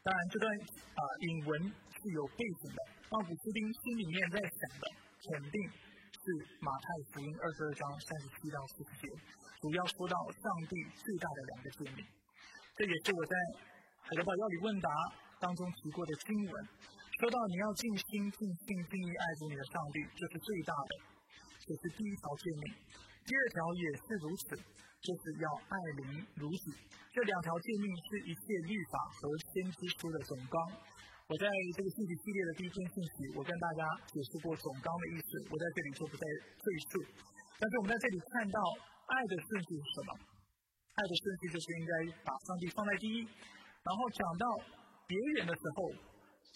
[0.05, 2.79] 当然，这段啊引文是有背景的。
[3.09, 4.85] 奥古斯丁心里面在想的，
[5.27, 6.23] 肯定是
[6.61, 9.09] 马太福音二十二章三十七到四十节，
[9.59, 12.05] 主要说到上帝最大的两个诫命。
[12.77, 13.33] 这也是我在
[14.05, 14.89] 海德堡要理问答
[15.41, 16.53] 当中提过的经文，
[17.19, 20.91] 说到你要尽心、尽性、尽意爱主你的上帝，这是最大的，
[21.65, 22.63] 这是第一条诫命。
[23.29, 24.57] 第二条也是如此，
[25.05, 26.73] 就是要爱邻如己。
[27.13, 30.57] 这两条诫命是一切律法和先知书的总纲。
[31.29, 31.45] 我在
[31.77, 36.25] 这个信息系列的第一篇信息，我跟大家解释过总纲的意思，我在这里就不再
[36.57, 37.05] 赘述。
[37.61, 38.57] 但是我们在这里看到
[39.13, 40.09] 爱的顺序是什么？
[40.97, 41.93] 爱的顺序就是应该
[42.25, 43.29] 把上帝放在第一，
[43.85, 44.45] 然后讲到
[45.05, 45.93] 别人的时候，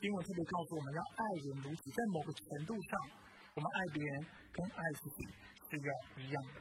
[0.01, 2.91] 经文特别告诉我们要爱人如己，在某个程度上，
[3.53, 4.13] 我们爱别人
[4.49, 5.29] 跟爱自己
[5.69, 6.57] 是要一样的。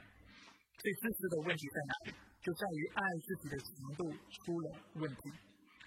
[0.77, 2.09] 最自私的问题在哪里？
[2.37, 4.65] 就在于爱自己的程度出了
[5.01, 5.21] 问题。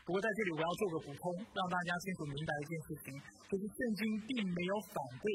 [0.03, 1.23] 不过在这里我要做个补充，
[1.55, 3.07] 让大家清楚明白一件事情，
[3.47, 5.27] 就是圣经并没有反对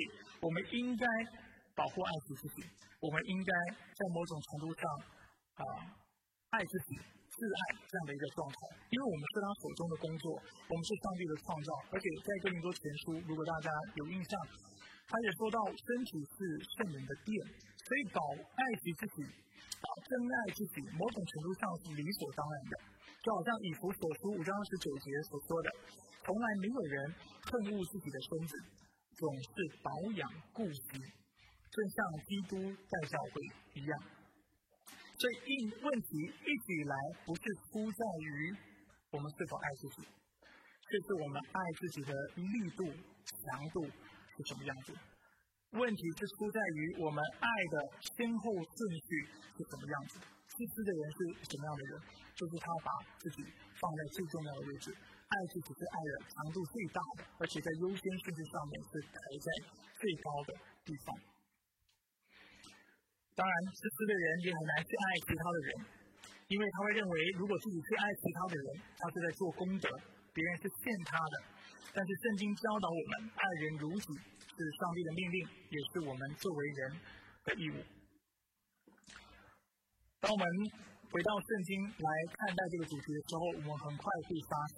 [0.44, 1.06] 我们应该
[1.72, 2.68] 保护爱自己，
[3.00, 4.84] 我们应该在某种程度上
[5.56, 5.64] 啊
[6.52, 14.36] 爱自己、自爱这样的一个状态，因为我们是他手中的工作，我们是上帝的创造，而且在哥林多前书，如果大家有印象，
[15.12, 16.40] 他也说到身体是
[16.80, 17.36] 圣人的殿，
[17.84, 18.24] 所以保
[18.56, 19.28] 爱惜自己。
[19.82, 22.74] 真爱自己，某种程度上是理所当然的，
[23.24, 25.68] 就好像以弗所书五章十九节所说的
[26.24, 27.16] ：“从来没有人
[27.50, 28.54] 恨恶自己的身子，
[29.18, 29.50] 总是
[29.82, 31.98] 保养顾惜，正像
[32.28, 32.56] 基督
[32.88, 33.42] 在教会
[33.74, 34.00] 一样。”
[35.18, 36.96] 所以，应问题一直以来
[37.26, 38.56] 不是出在于
[39.12, 40.08] 我们是否爱自己，
[40.88, 43.90] 这是我们爱自己的力度、强度
[44.42, 44.90] 是什么样子。
[45.78, 47.76] 问题是出在于我们爱的
[48.18, 48.76] 先后顺
[49.06, 49.10] 序
[49.54, 50.18] 是什么样子。
[50.52, 52.02] 自私的人是什么样的人？
[52.36, 52.90] 就是他把
[53.22, 53.46] 自己
[53.78, 59.48] 放在最重要的位置，爱自己是爱的强度最大的，而且在优先顺序上面是排在
[59.96, 60.52] 最高的
[60.84, 61.16] 地方。
[63.38, 65.70] 当然，自私的人也很难去爱其他的人。
[66.52, 68.68] 因为他会认为，如果自己去爱其他的人，
[69.00, 69.88] 他是在做功德，
[70.36, 71.36] 别人是欠他的。
[71.94, 75.38] 但是圣经教导我们，爱人如己是上帝的命令，
[75.74, 76.80] 也是我们作为人
[77.46, 77.78] 的义务。
[80.22, 80.46] 当我们
[81.10, 84.78] 回到圣经来看待这个主题的时候，我们很快会发现，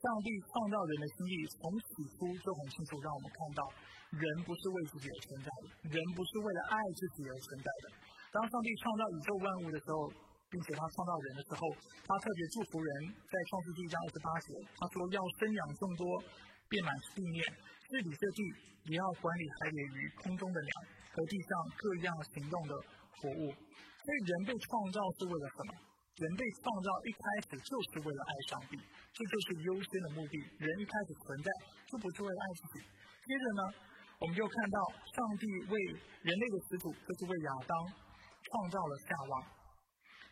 [0.00, 3.62] 上帝创造人的心意从起初就很清楚，让我们看到，
[4.10, 7.84] 人不是为自己而存在的，人不是为了爱自己而存在的。
[8.34, 10.10] 当上帝创造宇宙万物的时候，
[10.50, 11.62] 并且他创造人的时候，
[12.06, 12.88] 他特别祝福人，
[13.26, 16.22] 在创世纪一章二十八节，他说要生养众多，
[16.68, 17.42] 遍满地面，
[17.90, 18.40] 治理这地，
[18.90, 20.70] 也要管理海里鱼、空中的鸟
[21.10, 22.72] 和地上各样行动的
[23.18, 23.50] 活物。
[23.50, 25.70] 所以人被创造是为了什么？
[26.14, 28.78] 人被创造一开始就是为了爱上帝，
[29.10, 30.38] 这就是优先的目的。
[30.62, 31.50] 人一开始存在
[31.90, 32.86] 就不是为了爱自己。
[33.26, 33.62] 接着呢，
[34.20, 34.78] 我们就看到
[35.10, 35.74] 上帝为
[36.22, 37.74] 人类的始祖，就是为亚当
[38.46, 39.63] 创造了夏娃。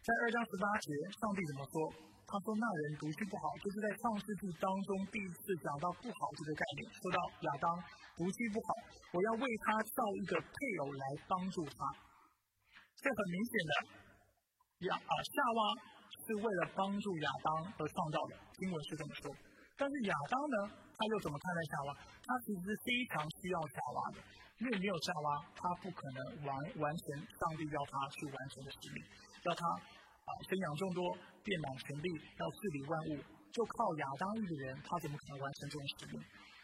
[0.03, 1.79] 在二章十八节，上帝怎么说？
[2.27, 6.83] 他说：“那人独居不好，就是在创世纪当中第一次讲到不好这个概念。
[6.91, 7.71] 说到亚当
[8.19, 8.75] 独居不好，
[9.15, 11.87] 我要为他造一个配偶来帮助他。”
[12.99, 13.73] 这很明显的，
[14.91, 15.61] 亚啊夏娃
[16.11, 19.31] 是为了帮助亚当而创造的，经文是这么说。
[19.79, 21.89] 但是亚当呢，他又怎么看待夏娃？
[22.27, 24.19] 他其实非常需要夏娃的，
[24.59, 26.51] 因为没有夏娃，他不可能完
[26.83, 28.99] 完成上帝要他去完成的使命，
[29.45, 31.03] 要他啊生养众多，
[31.43, 32.07] 遍满全地，
[32.39, 33.11] 要治理万物，
[33.51, 36.23] 就靠亚当一个人，他怎么可能完成这种使命？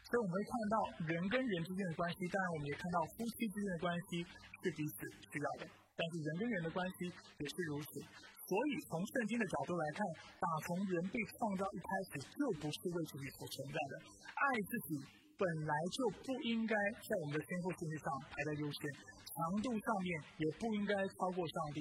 [0.09, 4.25] 所以我们会看到人跟人之间的关系，当然我们也看到夫妻之间的关系
[4.63, 5.69] 是彼此需要的。
[5.99, 8.01] 但是人跟人的关系也是如此，
[8.47, 10.01] 所以从圣经的角度来看，
[10.39, 13.93] 打从人被创造一开始就不是为自己所存在的，
[14.33, 14.91] 爱自己
[15.39, 20.11] 本来就不应该在我们的先后顺序上排在优先，强度上面
[20.43, 21.79] 也不应该超过上帝，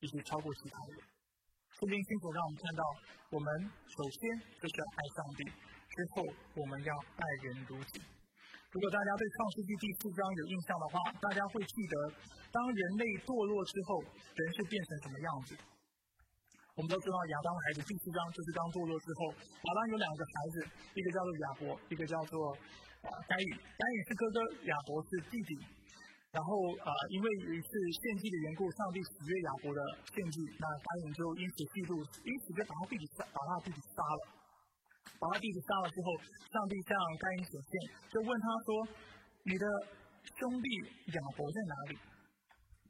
[0.00, 1.00] 以及超过其他人。
[1.72, 2.82] 圣经清楚让我们看到，
[3.32, 3.48] 我们
[3.88, 4.20] 首先
[4.60, 6.20] 就是要爱上帝，之后
[6.60, 8.04] 我们要爱人如己。
[8.68, 11.94] 如果大家对创世纪第四章有印象的话，大家会记得，
[12.52, 15.56] 当人类堕落之后，人是变成什么样子？
[16.76, 20.56] 我们都知道亚当的孩子，第四章就是刚堕落之后，亚当有两个孩子，
[20.92, 22.52] 一个叫做亚伯，一个叫做
[23.06, 23.48] 啊该隐。
[23.54, 25.52] 该隐是哥哥，亚伯是弟弟。
[26.32, 26.50] 然后
[26.84, 29.80] 啊，因为一次献祭的缘故，上帝喜悦亚伯的
[30.12, 34.20] 献祭，那该隐就因此嫉妒，因此就把他弟弟杀，把他弟弟杀了。
[35.18, 36.14] 把他弟弟杀了之后，
[36.52, 37.72] 上帝向该隐显现，
[38.12, 38.68] 就问他说
[39.48, 39.64] ：“你的
[40.36, 40.68] 兄弟
[41.16, 41.92] 亚伯在哪里？”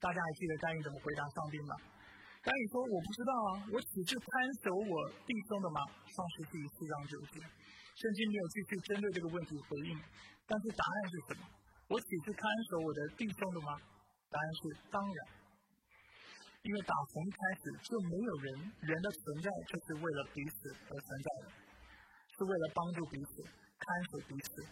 [0.02, 1.78] 大家还记得该隐怎么回答上帝吗？
[2.42, 4.28] 该隐说：“我不知道啊，我只是看
[4.66, 4.94] 守我
[5.24, 7.38] 弟兄的嘛。”创世纪四章九节，
[7.98, 9.98] 圣经没有继续针对这个问题回应，
[10.46, 11.50] 但是答案是什么？
[11.90, 13.74] 我只是看守我的弟兄的吗？
[14.30, 15.18] 答案是当然，
[16.62, 21.50] 因为打从开始就没有人，人的存在就是为了彼此而存在的。
[22.38, 23.82] 是为了帮助彼此、看
[24.14, 24.62] 守彼此、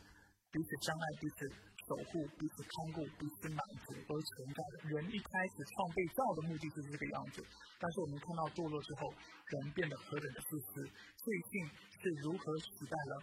[0.53, 1.51] 彼此相爱、彼此
[1.87, 4.75] 守护、彼此看顾、彼此满足而存在的。
[4.90, 7.38] 人一开始创被造的目的就是这个样子，
[7.79, 11.70] 但是我们看到堕落之后，人变得何等的自私，罪性
[12.03, 13.22] 是如何取代了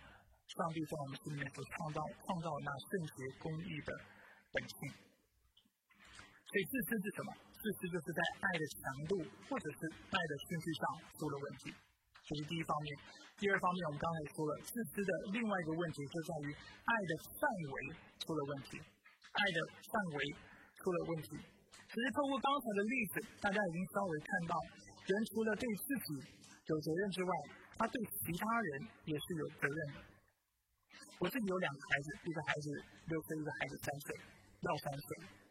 [0.56, 3.92] 上帝在我们心里面所创造、创造那圣洁公义的
[4.56, 4.78] 本性。
[6.48, 7.30] 所以自私是什么？
[7.60, 9.14] 自私就是在爱的强度
[9.50, 9.80] 或者是
[10.12, 10.84] 爱的顺序上
[11.20, 11.74] 出了问题。
[12.24, 12.88] 这是第一方面，
[13.36, 17.76] 第二方面我们刚才说了，自私的另外一个问题就在于爱的范围
[18.24, 19.58] 出了问题，爱的
[19.92, 20.18] 范围
[20.80, 21.36] 出了问题。
[21.36, 24.56] 其实透过刚才的例子，大家已经稍微看到，
[25.04, 26.10] 人除了对自己
[26.72, 27.32] 有责任之外，
[27.76, 30.00] 他对其他人也是有责任的。
[31.20, 32.68] 我自己有两个孩子，一个孩子
[33.08, 34.16] 六岁，一个孩子三岁，
[34.64, 35.43] 要三岁。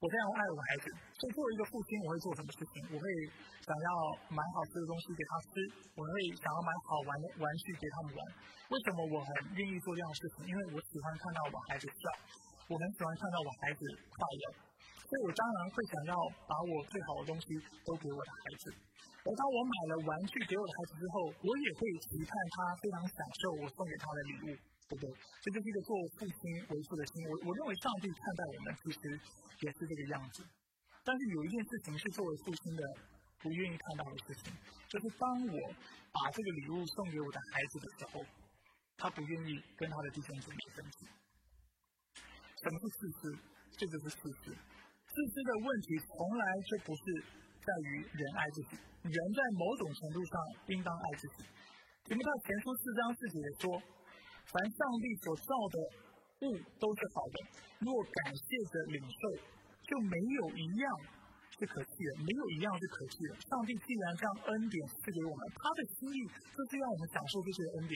[0.00, 2.80] 我非常爱我的孩子，所以作为一个父亲，我会做什么事情？
[2.88, 3.04] 我会
[3.60, 3.88] 想要
[4.32, 5.52] 买好吃的东西给他吃，
[5.92, 8.20] 我会想要买好玩的玩具给他们玩。
[8.72, 10.48] 为什么我很愿意做这样的事情？
[10.48, 12.08] 因为我喜欢看到我孩子笑，
[12.72, 14.44] 我很喜欢看到我孩子快乐，
[15.04, 16.14] 所以我当然会想要
[16.48, 18.72] 把我最好的东西都给我的孩子。
[19.20, 24.56] 而当我买了玩具给我的孩子之后，我也会期盼他非常享受我送给他的礼物。
[24.90, 25.14] 对不对？
[25.38, 27.22] 这就是一个做父亲为父的心。
[27.30, 29.14] 我我认为上帝看待我们其实
[29.62, 30.42] 也是这个样子。
[31.06, 32.82] 但是有一件事情是作为父亲的
[33.38, 34.52] 不愿意看到的事情，
[34.90, 35.54] 就是当我
[36.10, 38.26] 把这个礼物送给我的孩子的时候，
[38.98, 41.06] 他不愿意跟他的弟兄姊妹分享。
[42.58, 43.38] 什么是自私？
[43.78, 44.50] 这就是自私。
[44.50, 47.02] 自私的问题从来就不是
[47.62, 48.76] 在于人爱自己，
[49.06, 50.34] 人在某种程度上
[50.66, 51.46] 应当爱自己。
[52.04, 53.82] 提摩太前书四章四节说。
[54.48, 55.76] 凡上帝所造的
[56.48, 57.36] 物都是好的，
[57.84, 59.22] 若感谢着领受，
[59.84, 60.86] 就没有一样
[61.58, 63.36] 是可弃的，没有一样是可弃的。
[63.44, 67.94] 上帝既然将恩典赐给我们，他的心意就是要我们享受这些恩典。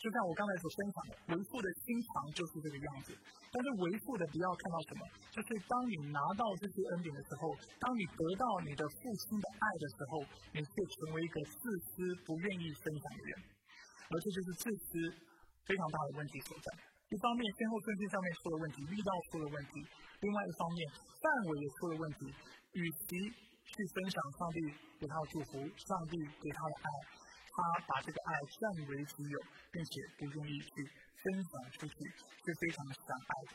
[0.00, 3.12] 就像我刚才所分享的，为父的心肠就是这个样子。
[3.52, 10.24] 但是为父的不要看到什么，就是当你拿到这些恩典的时候，当你得到你的父亲的爱的时候，
[10.56, 13.32] 你就成为一个自私、不愿意分享的人，
[14.08, 14.88] 而这就是自私
[15.66, 16.66] 非常大的问题所在。
[17.10, 19.82] 一方面先后顺序上面出了问题，力道出了问题；
[20.20, 22.32] 另外一方面范围也出了问题。
[22.70, 23.18] 与其
[23.66, 24.62] 去分享上帝
[25.00, 26.86] 给他的祝福，上帝给他的爱。
[27.50, 29.36] 他把这个爱占为己有，
[29.74, 30.86] 并且不愿意去
[31.18, 33.52] 分享出去，是非常相爱的。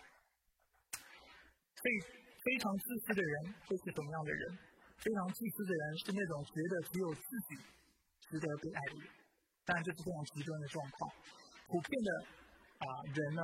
[1.79, 1.95] 所以，
[2.43, 4.59] 非常自私的人会是什么样的人？
[4.99, 7.55] 非常自私的人是那种觉得只有自己
[8.27, 9.07] 值得被爱的人。
[9.63, 11.11] 当然，这是非常极端的状况。
[11.67, 12.09] 普遍的
[12.79, 13.41] 啊人呢，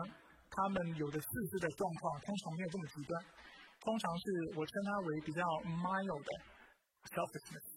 [0.49, 3.23] 他们有的自私的状况通常没有这么极端，
[3.81, 4.23] 通常是
[4.55, 5.41] 我称它为比较
[5.81, 6.31] mild 的
[7.09, 7.67] selfishness。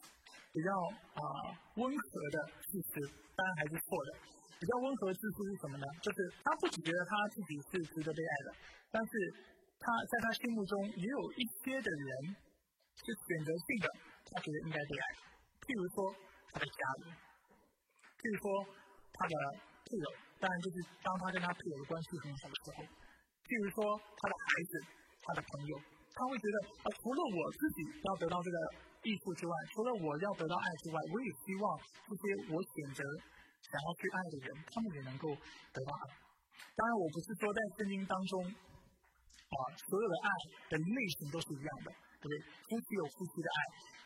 [0.54, 0.70] 比较
[1.18, 1.50] 啊
[1.82, 3.02] 温和的自私，
[3.34, 4.10] 当然还是错的。
[4.54, 5.86] 比较温和的自私是什么呢？
[5.98, 8.48] 就是他不只觉得他自己是值得被爱的，
[8.94, 9.10] 但是
[9.82, 12.08] 他在他心目中也有一些的人
[12.94, 13.86] 是选择性的，
[14.30, 15.04] 他觉得应该被爱。
[15.66, 16.14] 譬如说
[16.54, 17.10] 他的家人，
[18.14, 18.46] 譬如说
[19.10, 20.08] 他的配偶，
[20.44, 22.84] 当然就是当他跟他配偶的关系很好的时候。
[22.84, 24.72] 譬如说他的孩子，
[25.24, 25.72] 他的朋友，
[26.12, 28.58] 他会觉得啊，除了我自己要得到这个。
[29.04, 31.76] 益处之外，除了我要得到爱之外，我也希望
[32.08, 33.04] 这些我选择
[33.60, 36.02] 想要去爱的人，他们也能够得到爱。
[36.72, 40.28] 当然，我不是说在圣经当中啊，所有的爱
[40.72, 41.92] 的类型都是一样的，
[42.28, 42.34] 对？
[42.68, 43.58] 夫妻有夫妻的爱，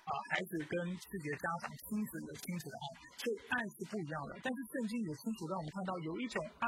[0.06, 2.84] 啊，孩子跟自己的家长、亲子有亲子的爱，
[3.16, 4.38] 所以爱是不一样的。
[4.42, 6.66] 但是圣经也清楚让我们看到，有一种爱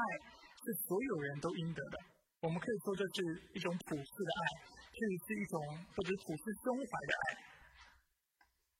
[0.61, 1.95] 是所有人都应得的。
[2.41, 3.17] 我们可以说这是
[3.53, 4.43] 一种普世的爱，
[4.89, 5.61] 这是一种
[5.93, 7.25] 或者普世胸怀的爱。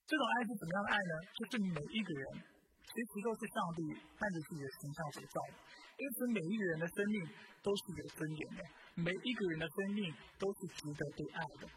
[0.09, 1.13] 这种爱是怎么样的爱呢？
[1.37, 2.23] 就是每一个人
[2.83, 3.79] 其实都是上帝
[4.17, 5.55] 按着自己的形象所造的，
[6.01, 7.23] 因此每一个人的生命
[7.63, 8.61] 都是有尊严的，
[8.95, 11.69] 每一个人的生命都是值得被爱的。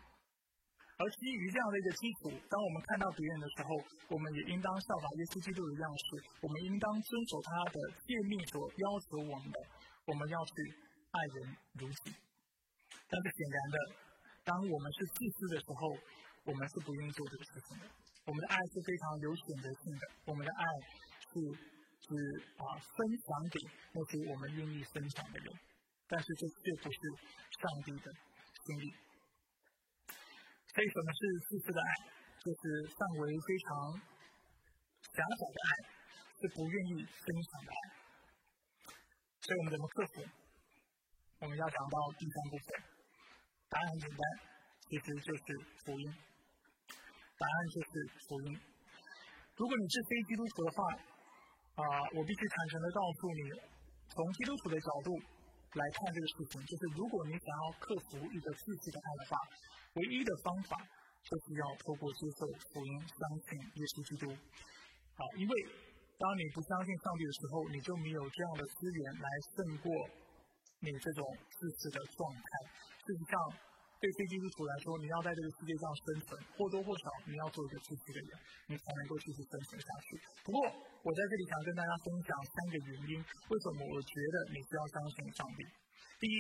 [0.96, 3.70] 而基于这样的一个基础，当我们看到别人的时候，
[4.14, 6.07] 我们也应当效法耶稣基督的样式，
[6.38, 7.76] 我们应当遵守他的
[8.07, 9.59] 诫命所要求我们的，
[10.07, 10.52] 我们要去
[11.11, 11.37] 爱人
[11.83, 12.14] 如己。
[13.11, 13.76] 但是显然的，
[14.46, 15.98] 当我们是自私的时候，
[16.46, 17.90] 我们是不愿意做这个事情的。
[18.26, 20.64] 我们的爱是非常有选择性的，我们的爱
[21.26, 21.42] 是
[22.07, 22.07] 是
[22.54, 23.59] 啊分享给
[23.92, 25.50] 那些我们愿意分享的人，
[26.07, 26.98] 但是这却不是
[27.59, 28.07] 上帝的
[28.62, 28.94] 心意。
[30.74, 31.90] 所以什么是自私的爱？
[32.42, 32.60] 就是
[32.98, 33.94] 范围非常
[35.14, 35.70] 狭小的爱，
[36.42, 37.78] 是不愿意分享的爱。
[39.38, 40.26] 所以我们怎么克服？
[41.38, 42.66] 我们要讲到第三部分，
[43.70, 44.20] 答案很简单，
[44.90, 45.42] 其实就是
[45.87, 46.10] 福音。
[47.38, 47.90] 答案就是
[48.26, 48.58] 福音。
[49.54, 50.78] 如果你是非基督徒的话，
[51.78, 53.40] 啊，我必须坦诚的告诉你，
[54.10, 55.14] 从基督徒的角度
[55.78, 59.38] 来看这个事情，就是如果你想要克服一个自私的爱的话，
[59.94, 60.76] 唯一的方法
[61.22, 64.30] 就是要透过接受福音，相信耶稣基督。
[65.14, 65.52] 好，因为
[66.18, 69.88] 当你不相信上帝的时候，你就没有这样的资源来胜过
[70.80, 72.46] 你这种自私的状态。
[73.02, 73.35] 事实上。
[74.02, 78.30] 对非基督徒来说，你要在这个世界上生存，或多或少你要做一个自私的人，
[78.68, 80.20] 你才能够继续生存下去。
[80.44, 80.61] 不过，
[81.00, 85.64] 我在这里想跟大家分享三个原因，为什么我觉得你需要相信上帝。
[86.20, 86.37] 第一，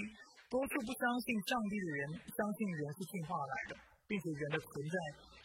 [0.50, 2.00] 多数不相信上帝的人，
[2.32, 3.76] 相信人是进化来的，
[4.06, 4.96] 并且人的存在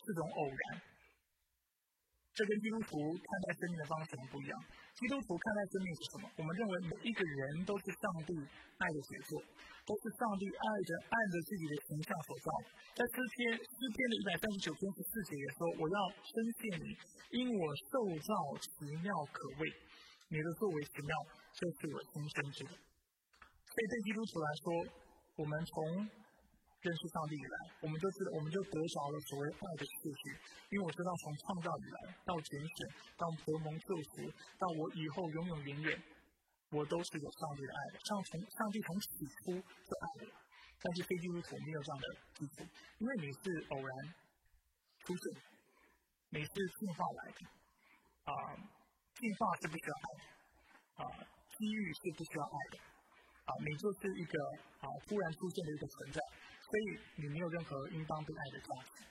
[0.05, 0.81] 是种偶然。
[2.33, 4.55] 这跟基督徒看待生命的方式很不一样。
[4.95, 6.31] 基督徒看待生命是什么？
[6.37, 8.31] 我们认为每一个人都是上帝
[8.77, 9.43] 爱的杰作。
[9.89, 12.53] 都是上帝爱着按着自己的形象所造。
[12.93, 16.29] 在诗篇诗篇的一百三十九篇十四节也说：“我要深
[16.61, 16.93] 谢你，
[17.33, 18.31] 因我受造
[18.61, 19.65] 奇妙可畏，
[20.29, 21.17] 你的作为奇妙，
[21.57, 22.71] 就是我心生之的。”
[23.79, 24.67] 所以对基督徒来说，
[25.37, 25.87] 我们从
[26.83, 30.35] 认识上帝以来，我们就知道，我们就得着了所谓爱的秩序。
[30.67, 32.75] 因为我知道，从创造以来到拣选，
[33.15, 34.27] 到得蒙救赎，
[34.59, 36.03] 到我以后永永远远。
[36.75, 39.07] 我都是有上帝的爱的，上从上帝从起
[39.47, 40.27] 初就爱我，
[40.83, 42.67] 但是非基督徒没有这样的基础，
[42.99, 43.95] 因为你是偶然
[45.07, 45.39] 出现，
[46.35, 47.47] 你是进化来的，
[48.27, 48.59] 啊，
[49.15, 50.23] 进化是不需要爱的，
[50.99, 51.03] 啊，
[51.55, 52.77] 机遇是不需要爱的，
[53.49, 54.37] 啊，你就是一个
[54.77, 56.21] 啊突然出现的一个存在，
[56.61, 56.85] 所以
[57.17, 59.01] 你没有任何应当被爱的价值。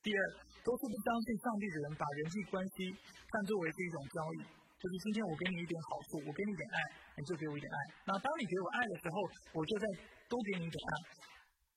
[0.00, 0.20] 第二，
[0.64, 2.88] 都是不相信上帝的人把人际关系
[3.28, 4.38] 看作为是一种交易。
[4.80, 6.76] 就是今天我给你一点好处，我给你一点爱，
[7.14, 7.78] 你就给我一点爱。
[8.08, 9.16] 那当你给我爱的时候，
[9.54, 9.86] 我就再
[10.26, 10.92] 多给你一点爱。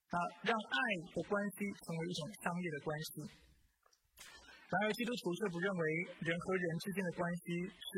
[0.10, 0.78] 那让爱
[1.14, 3.22] 的关系成为一种商业的关系，
[4.70, 5.84] 然而，基督徒却不认为
[6.22, 7.94] 人和人之间的关系是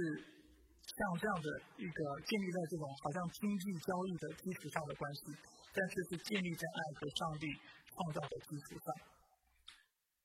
[0.97, 5.29] 像这样的一个建立在这种好像经济交易的基础上的关系，
[5.69, 7.45] 但是是建立在爱和上帝
[7.93, 8.87] 创造的基础上。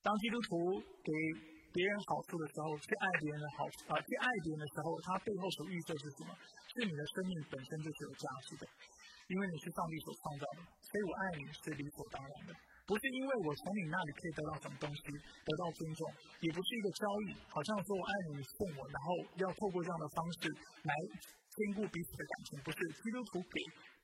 [0.01, 1.13] 当基督徒给
[1.77, 6.33] 别人好处的时候，去爱别人的好啊，去爱别人的时候，他背后所预设是什么？
[6.73, 8.65] 是你的生命本身就是有价值的，
[9.29, 16.03] 因为你是上帝所创造的，所以我爱你是理所当然的，不是因为我从你那里可以得到什么东西，得到尊重，
[16.41, 19.09] 也不是一个交易，好像说我爱你，你送我，然后
[19.39, 20.51] 要透过这样的方式
[20.83, 20.93] 来
[21.55, 23.57] 兼顾彼此的感情，不是基督徒给，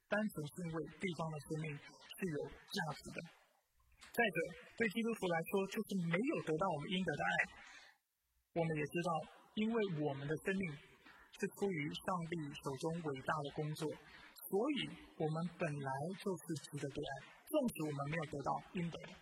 [0.09, 3.19] 单纯是因为对方的生命是有价值的。
[4.15, 4.39] 再者，
[4.79, 7.31] 对基督徒来说，就是没有得到我们应得的爱。
[8.55, 9.11] 我们也知道，
[9.55, 9.77] 因为
[10.07, 10.73] 我们的生命
[11.39, 13.91] 是出于上帝手中伟大的工作，
[14.49, 15.91] 所以我们本来
[16.23, 17.38] 就是值得被爱。
[17.49, 19.13] 纵使我们没有得到应得的，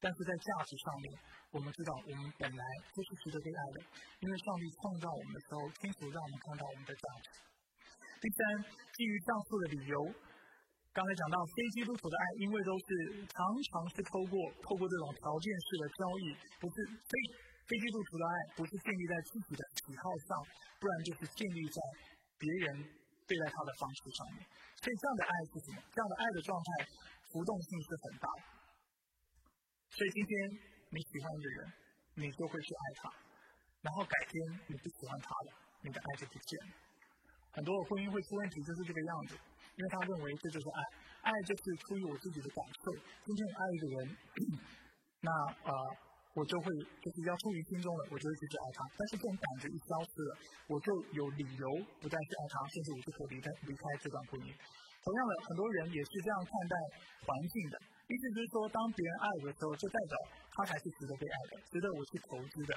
[0.00, 1.06] 但是在价值上面，
[1.50, 3.78] 我们知道我们本来就是值得被爱的。
[4.20, 7.26] 因为上帝创造我们的时候，清楚让我们看到我们的价值。
[8.20, 8.38] 第三，
[8.92, 9.96] 基于上述的理由。
[10.92, 12.86] 刚才讲到非基督徒的爱，因为都是
[13.30, 13.38] 常
[13.70, 17.12] 常是透过透过这种条件式的交易，不是非
[17.70, 20.30] 非基督徒的爱，不是建立在自己的喜好上，
[20.82, 21.78] 不然就是建立在
[22.42, 22.82] 别人
[23.22, 24.42] 对待他的方式上面。
[24.82, 25.78] 所以这样的爱是什么？
[25.94, 26.68] 这样的爱的状态
[27.32, 28.42] 浮动性是很大的。
[29.90, 30.30] 所以今天
[30.90, 31.72] 你喜欢一个人，
[32.14, 33.10] 你就会去爱他，
[33.82, 34.34] 然后改天
[34.68, 35.50] 你不喜欢他了，
[35.82, 36.72] 你的爱就不见了。
[37.52, 39.38] 很多的婚姻会出问题，就是这个样子。
[39.76, 40.80] 因为他认为这就是爱，
[41.22, 42.92] 爱就是出于我自己的感受。
[43.24, 44.16] 今天我爱一个人，
[45.24, 45.30] 那
[45.64, 45.72] 呃，
[46.34, 46.66] 我就会
[47.00, 48.84] 就是要出于心中的，我就会去爱他。
[48.98, 50.36] 但是这种感觉一消失了，
[50.68, 51.66] 我就有理由
[52.02, 54.52] 不再去爱他，甚至我就可以离开离开这段婚姻。
[55.00, 56.74] 同样的，很多人也是这样看待
[57.24, 60.14] 环境的，意思就是说，当别人爱我的时候，就代表
[60.52, 62.72] 他才是值得被爱的，值得我去投资的。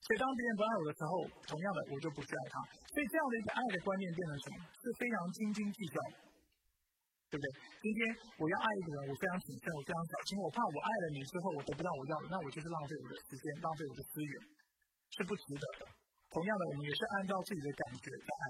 [0.00, 1.12] 所以当别人不爱我的时候，
[1.44, 2.62] 同样的我就不去爱他。
[2.94, 4.56] 所以这样的一个爱的观念变成什么？
[4.78, 6.16] 是非常斤斤计较的，
[7.28, 7.46] 对不对？
[7.82, 8.00] 今天
[8.38, 14.34] 我要爱一个人，我非常谨慎，我非常小心，我怕我爱了你之后我得不到我要的，那我就是浪费我的时间，浪费我的资源，
[15.18, 15.90] 是不值得的。
[16.30, 18.44] 同样的，我们也是按照自己的感觉在爱，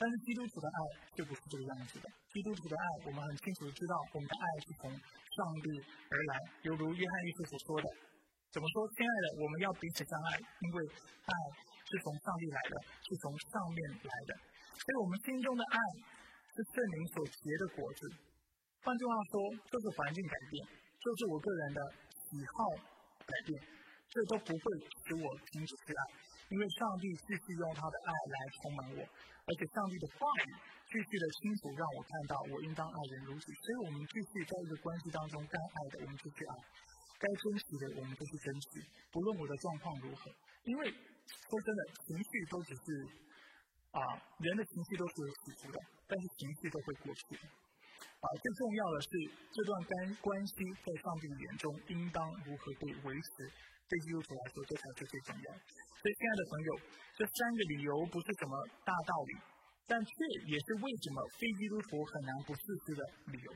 [0.00, 0.80] 但是基督徒的爱
[1.12, 2.08] 就不是这个样子的。
[2.32, 5.68] 基督徒的爱，我们很清楚的知道，我们的爱是从上帝
[6.08, 6.32] 而来，
[6.64, 7.86] 犹如约翰一书所说的。
[8.48, 11.32] 怎么说，亲爱的，我们要彼此相爱，因为爱
[11.84, 12.74] 是从上帝来的，
[13.04, 14.32] 是从上面来的。
[14.80, 15.76] 所以，我们心中的爱
[16.48, 18.08] 是圣灵所结的果子。
[18.80, 19.36] 换句话说，
[19.68, 20.64] 就是环境改变，
[20.96, 21.80] 就是我个人的
[22.16, 22.72] 喜好
[23.28, 23.52] 改变，
[24.08, 24.64] 这都不会
[25.04, 26.02] 使我停止去爱，
[26.50, 30.46] 因为上帝继续用他的爱来充满我，而且上帝的话语
[30.90, 33.46] 继续的清楚让我看到我应当爱人如此。
[33.54, 36.54] 所以我们继续在一个关系当中该爱的，我们就去爱。
[37.20, 38.82] 该珍惜的，我们就去珍惜，
[39.12, 40.26] 不论我的状况如何。
[40.64, 42.84] 因为说真的，情绪都只是
[43.92, 44.00] 啊，
[44.40, 45.78] 人的情绪都是有起伏的，
[46.08, 47.36] 但是情绪都会过去。
[47.36, 49.08] 啊，最重要的是
[49.52, 53.52] 这段关关系在上帝眼中应当如何被维持。
[53.90, 55.46] 对基督徒来说，这才是最重要。
[55.50, 56.70] 所以，亲爱的朋友，
[57.18, 58.54] 这三个理由不是什么
[58.86, 59.34] 大道理，
[59.90, 60.10] 但却
[60.46, 63.02] 也是为什么非基督徒很难不自私的
[63.34, 63.50] 理由。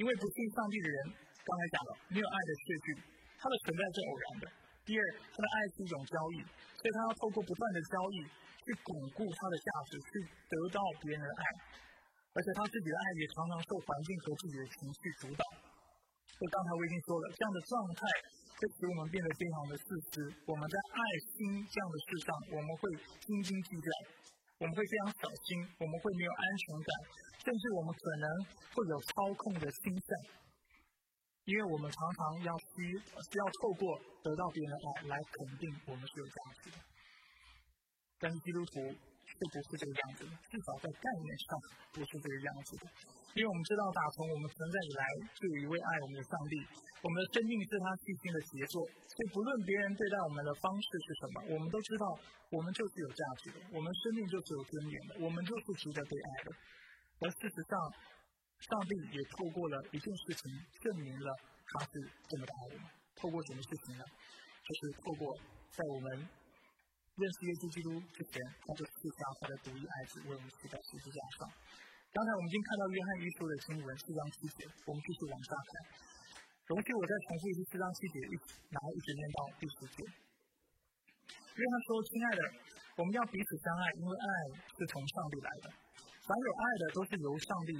[0.00, 1.28] 因为不信上帝的人。
[1.48, 2.86] 刚才讲了，没有爱的确据，
[3.40, 4.44] 它的存在是偶然的。
[4.84, 6.44] 第二，它的爱是一种交易，
[6.76, 11.42] 所以他要透过不断的交易去巩固他的价值，去得到别人的爱，
[12.36, 15.42] 而且他自己的爱也常常受环境和自己的情绪主导。
[16.36, 18.02] 就刚才我已经说了，这样的状态
[18.58, 20.26] 会使我们变得非常的自私。
[20.50, 21.00] 我们在爱
[21.30, 22.82] 心这样的事上，我们会
[23.22, 23.88] 斤斤计较，
[24.58, 26.90] 我们会非常小心，我们会没有安全感，
[27.46, 28.26] 甚至我们可能
[28.74, 30.10] 会有操控的倾向。
[31.46, 36.76] 因为我们常常要需需要透过得到别人的爱来肯定我们是有价值的，
[38.18, 38.92] 但是基督徒
[39.38, 41.46] 就不是这个样子的，至少在概念上
[41.94, 42.84] 不是这个样子的。
[43.36, 45.02] 因为我们知道，打从我们存在以来，
[45.38, 46.58] 就有一位爱我们的上帝，
[47.04, 52.18] 我们的生命是他细心的杰作，所以不论别人对待我们的方式是什么，我们都知道
[52.50, 56.48] 我们就是有价值的，我们生命就是有尊严的，我们就是值得被爱的。
[57.20, 57.78] 而事实上，
[58.58, 60.50] 上帝也透过了一件事情
[60.82, 61.30] 证明了
[61.70, 61.92] 他是
[62.26, 62.90] 这么的爱我们。
[63.14, 64.04] 透过什么事情呢？
[64.66, 65.36] 就是透过
[65.70, 66.28] 在我们
[67.18, 71.50] 认识耶稣基督之前，他就赐下他的独一爱子为我们死在十字架上。
[72.14, 75.70] 刚才我们已经看到约翰一书的经文四章七节，我们继续往下看。
[76.70, 78.34] 容许我再重复一次四章七节，一
[78.70, 79.98] 然后一直念到第十节。
[80.06, 82.40] 约翰说：“亲爱的，
[82.96, 84.26] 我们要彼此相爱，因为爱
[84.78, 85.66] 是从上帝来的。
[86.22, 87.72] 凡有爱的，都是由上帝。”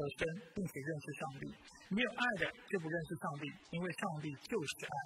[0.00, 0.24] 而生，
[0.54, 1.44] 并且认识上帝。
[1.92, 3.44] 没有爱的就不认识上帝，
[3.76, 4.96] 因为上帝就是爱。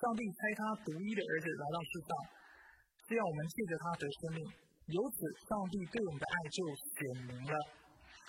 [0.00, 2.10] 上帝差他独一的儿子来到世上，
[3.12, 4.40] 是要我们借着他得生命。
[4.88, 6.96] 由此，上帝对我们的爱就显
[7.28, 7.52] 明了，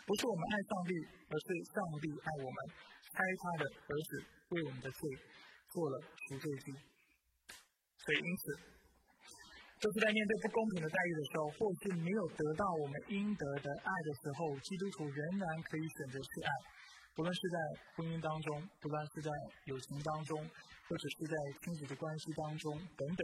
[0.03, 0.91] 不是我们爱上帝，
[1.31, 2.57] 而是上帝爱我们，
[3.15, 4.11] 差他的儿子
[4.51, 4.99] 为我们的罪
[5.71, 6.75] 做了赎罪祭。
[6.75, 8.43] 所以，因此。
[9.79, 16.51] 就是在面对不公平的待遇的时候，或是没有得到我们应得的爱的时候，基督徒仍然可以选择去爱，
[17.15, 17.57] 不论是在
[17.95, 19.29] 婚姻当中，不论是在
[19.65, 20.39] 友情当中，
[20.87, 23.21] 或者是在亲子的关系当中等等，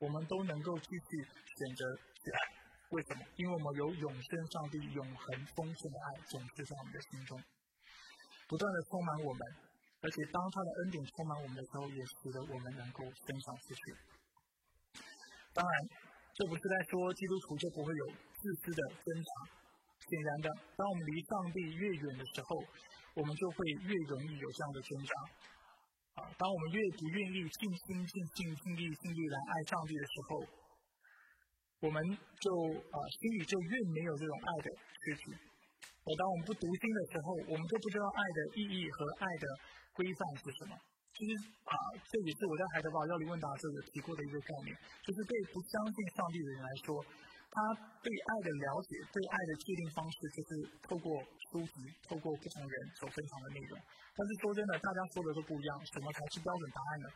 [0.00, 2.38] 我们都能够继续选择去爱。
[2.90, 3.22] 为什么？
[3.36, 7.40] 因为我们有永生上帝永恒丰盛的爱总是在我们的心中，
[8.48, 9.40] 不断的充满我们，
[10.00, 13.94] 而且当他的恩典充满我们的时候，也使得我们能够分享出去。
[15.52, 15.72] 当然，
[16.34, 19.30] 这不是在说基督徒就不会有自私的挣扎。
[20.00, 22.56] 显然的，当我们离上帝越远的时候，
[23.14, 25.12] 我们就会越容易有这样的挣扎。
[26.38, 30.44] 当我们越不愿意尽心尽性尽力尽力来爱上帝的时候，
[31.80, 32.48] 我们就
[32.92, 35.32] 啊心里就越没有这种爱的实体。
[36.04, 39.46] 而当我们不读经的时候，我们就不知道爱的意义和爱的
[39.92, 40.76] 规范是什么。
[41.12, 41.36] 其实
[41.68, 41.74] 啊，
[42.08, 44.72] 这也是我在海德堡要理问答时候提过的一个概念，
[45.04, 47.04] 就是对不相信上帝的人来说，
[47.50, 50.50] 他对爱的了解、对爱的界定方式，就是
[50.86, 51.18] 透过
[51.50, 53.74] 书籍、透过不同人所分享的内容。
[54.14, 57.08] 但是说真的，大家说的都不一样，什么才是标准答案呢？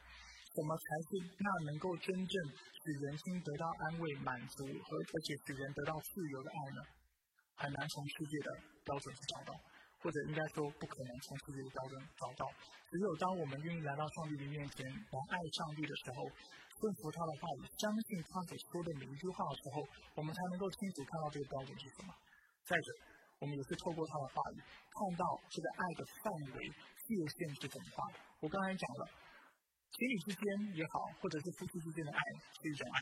[0.54, 1.08] 什么才是
[1.38, 6.82] 那能够真正使人心得到安慰、满足和而且使人得到自由的爱呢？
[7.54, 8.50] 很难从世界的
[8.84, 9.54] 标准去找到。
[10.04, 12.52] 或者应该说，不可能从世界的标准找到。
[12.90, 16.28] 只有当我们愿意来到上帝的面前，来爱上帝的时候，
[16.80, 22.14] 顺服他的话语，相信他所说的每一句话的时候，我们才能够清楚看到这个标准是什么。
[22.64, 22.88] 再者，
[23.40, 26.68] 我们也是透过他的话语，看到这个爱的范围
[27.04, 28.18] 界限是怎么画的。
[28.40, 29.08] 我刚才讲了，
[29.92, 30.44] 情侣之间
[30.76, 32.20] 也好，或者是夫妻之间的爱
[32.60, 32.98] 是一种爱，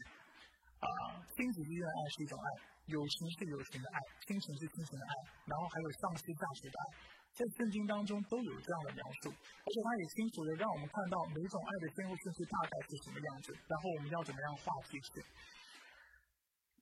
[0.83, 2.47] 啊，亲子之间的爱是一种爱。
[2.87, 5.13] 友情是友情的爱，亲情是亲情的爱，
[5.47, 6.85] 然后还有上司下属的爱，
[7.33, 15.25] 在圣经当中都有这样的描述，而且他也清楚的让我们看到每种爱的先后顺序大概是什么样子，然后我们要怎么样画界限。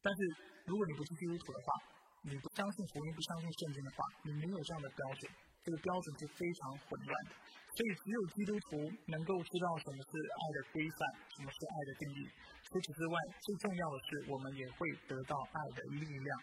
[0.02, 0.18] 但是
[0.66, 1.66] 如果你不是基督徒的话，
[2.22, 5.30] 你不相信福音，不相信圣经的话，你没有这样的标准，
[5.62, 7.32] 这个标准是非常混乱的。
[7.70, 12.28] 所以只有基督徒能够知道什么是爱的规范，什么是爱的定义。
[12.66, 16.42] 除此之外，最重要的是，我们也会得到爱的力量。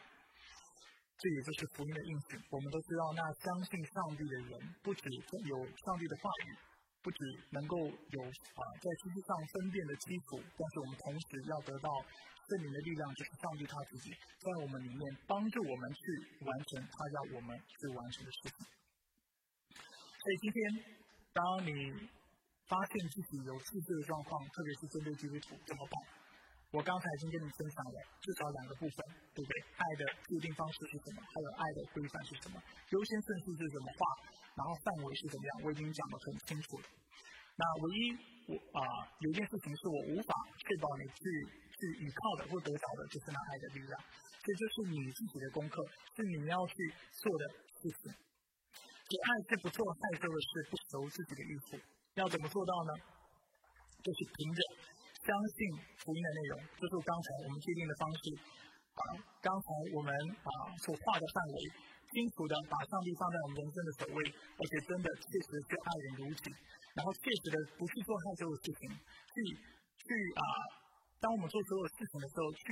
[1.18, 2.38] 这也就是福音的应许。
[2.49, 5.01] 我们都知道，那相信上帝的人，不止
[5.49, 6.53] 有上帝的话语，
[7.01, 7.18] 不止
[7.49, 11.89] 能够有啊在知识上分辨的基础，但是我们同时要得到
[12.47, 16.01] 圣灵的力量，就是上帝他自己在我们里面帮助我们去
[16.45, 18.68] 完成他要我们去完成的事情。
[19.74, 20.86] 所以今天，
[21.34, 21.91] 当你
[22.68, 25.95] 发现自己有自罪的状况，特别是针对基督徒，怎么办？
[26.76, 28.97] 我刚才已经跟你分享了至少两个部分，
[29.32, 29.53] 对不对？
[29.80, 31.24] 爱的固定方式是什么？
[31.24, 32.59] 还有爱的规范是什么？
[32.91, 33.99] 优先顺序是怎么画？
[34.59, 35.51] 然后范围是怎么样？
[35.63, 36.86] 我已经讲得很清楚了。
[37.55, 38.01] 那唯一
[38.51, 41.24] 我啊有一件事情是我无法确保你去
[41.72, 43.95] 去依靠的或得着的，就是那爱的力量。
[44.43, 45.80] 这就是你自己的功课，
[46.15, 46.76] 是你要去
[47.24, 47.43] 做的
[47.80, 48.11] 事情。
[49.07, 51.80] 这爱是不做害羞的事，不求自己的益处。
[52.15, 52.91] 要怎么做到呢？
[54.03, 54.59] 就是凭着。
[55.28, 55.59] 相信
[55.99, 58.32] 福音的内容，就是刚才我们界定的方式。
[58.95, 59.03] 啊，
[59.43, 60.09] 刚才我们
[60.41, 60.49] 啊
[60.82, 61.55] 所画的范围，
[62.15, 64.23] 清楚的把上帝放在我们人生的首位，
[64.57, 66.49] 而且真的确实是爱人如己，
[66.95, 69.36] 然后确实的不去做害羞的事情，去
[70.01, 70.07] 去
[70.39, 70.43] 啊，
[71.19, 72.65] 当我们做所有事情的时候，去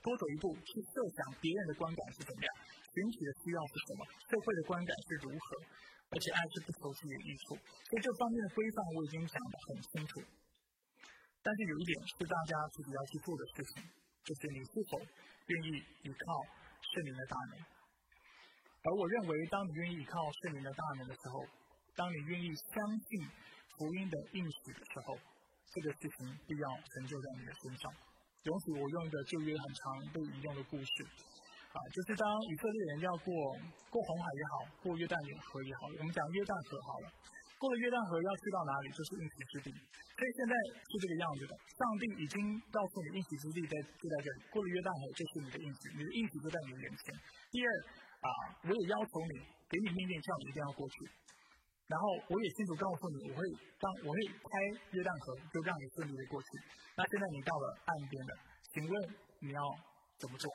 [0.00, 2.48] 多走一步，去设想别人的观感是怎么样，
[2.94, 5.60] 群体的需要是什么，社会的观感是如何，
[6.14, 7.58] 而且爱是不求自己的益处，
[7.90, 10.22] 所以这方面的规范我已经讲得很清楚。
[11.46, 13.86] 但是有一点是大家自己要去做的事情，
[14.26, 16.42] 就是你是否愿意依靠
[16.82, 17.62] 圣灵的大能。
[18.82, 21.46] 而我认为，当你愿意依靠圣灵的大能的时候，
[21.94, 23.30] 当你愿意相信
[23.78, 25.14] 福音的应许的时候，
[25.70, 27.94] 这个事情必要成就在你的身上。
[28.42, 31.06] 容许我用一个旧约很长被引用的故事，
[31.70, 33.30] 啊，就是当以色列人要过
[33.90, 35.14] 过红海也好，过约旦
[35.46, 37.06] 河也好，我们讲约旦河好了。
[37.66, 39.74] 过了约旦河要去到哪里，就是应许之地。
[39.74, 40.54] 所以现在
[40.86, 42.38] 是这个样子的，上帝已经
[42.70, 44.38] 告诉你应许之地在就在这里。
[44.54, 47.10] 过了约旦河就是你的应许，你的应许就在你的眼前。
[47.50, 47.68] 第二
[48.22, 48.30] 啊，
[48.62, 50.94] 我也要求你，给你命令，叫你一定要过去。
[51.90, 53.42] 然后我也清楚告诉你，我会
[53.82, 54.54] 当我会开
[54.94, 56.48] 约旦河，就让你顺利的过去。
[56.94, 58.32] 那现在你到了岸边了，
[58.70, 58.94] 请问
[59.42, 59.60] 你要
[60.22, 60.46] 怎么做？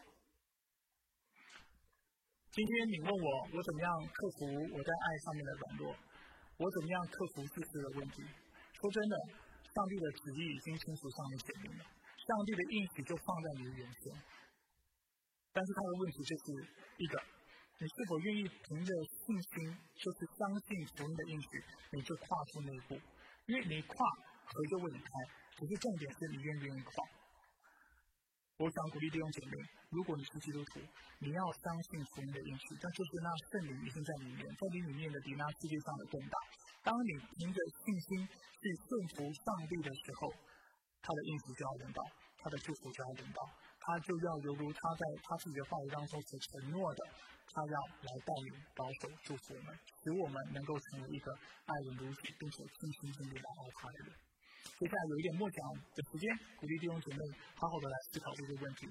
[2.56, 5.92] 今天你问我，我怎么样克服我在爱上面的软弱？
[6.62, 8.22] 我怎么样克服自私的问题？
[8.22, 9.18] 说真的，
[9.74, 14.14] 上帝的旨意已经清楚上面写明了，上帝的应许就放在你的眼前。
[15.52, 16.46] 但是他的问题就是
[17.02, 17.18] 一个，
[17.82, 21.50] 你是否愿意凭着信心，就是相信福音的应许，
[21.98, 22.94] 你就跨出那一步？
[23.50, 23.98] 因为你跨，
[24.46, 25.10] 河就为你开。
[25.58, 26.94] 可是重点是你愿不愿意跨？
[28.62, 29.58] 我想鼓励弟兄姐妹，
[29.90, 30.78] 如果你是基督徒，
[31.18, 36.38] 你要相信福音的应许，但就是那圣灵已经在里面，在你里面的比那世界上的更大。
[36.86, 37.10] 当你
[37.42, 38.86] 凭着信心去顺
[39.18, 40.30] 服上帝的时候，
[41.02, 42.06] 他的应许就要临到，
[42.38, 43.42] 他的祝福就要临到，
[43.82, 47.02] 他就要犹如他在他自己的话语当中所承诺的，
[47.50, 49.74] 他要来带领、保守、祝福我们，
[50.06, 51.34] 使我们能够成为一个
[51.66, 54.14] 爱人如己，并且尽心尽力来爱他的人。
[54.80, 55.64] 接下来有一点默想
[55.96, 57.24] 的时间，鼓励弟兄姐妹
[57.56, 58.88] 好好的来思考这个问题。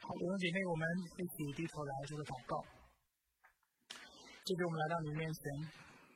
[0.00, 0.86] 好，弟兄姐妹，我们
[1.18, 2.64] 一起低头来做个祷告。
[4.46, 5.42] 这是我们来到你面前，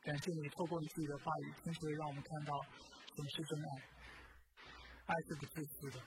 [0.07, 2.55] 感谢你透过你自己的话语，清楚的让我们看到
[3.11, 3.69] 什么是真爱。
[5.11, 5.99] 爱是不自私的，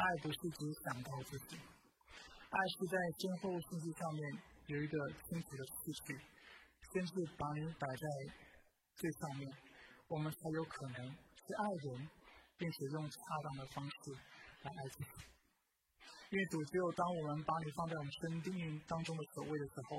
[0.00, 4.20] 爱不是只想到自己，爱是在先后顺序上面
[4.72, 4.96] 有一个
[5.28, 6.16] 清楚的次序，
[6.88, 8.04] 先是把你摆在
[8.96, 9.52] 最上面，
[10.08, 12.08] 我们才有可能去爱人，
[12.56, 14.31] 并且用恰当的方式。
[14.62, 15.10] 来爱自己，
[16.30, 18.22] 因为主只有当我们把你放在我们生
[18.54, 19.98] 命当中的所谓的时候，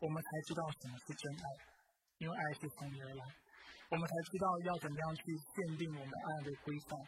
[0.00, 1.46] 我们才知道什么是真爱，
[2.18, 3.22] 因为爱是从你而来，
[3.90, 6.98] 我们才知道要怎么样去限定我们爱的规范，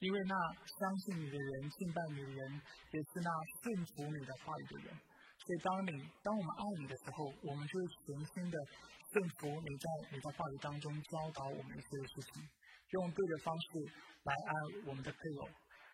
[0.00, 0.34] 因为那
[0.66, 3.30] 相信你的人、敬拜你的人，也是那
[3.62, 4.98] 顺服你的话语的人。
[5.42, 5.90] 所以，当你
[6.22, 8.56] 当我们爱你的时候，我们就会全心的
[9.10, 12.46] 顺服你在你的话语当中教导我们一些事情，
[12.90, 13.66] 用对的方式
[14.22, 14.52] 来爱
[14.86, 15.48] 我们的配偶。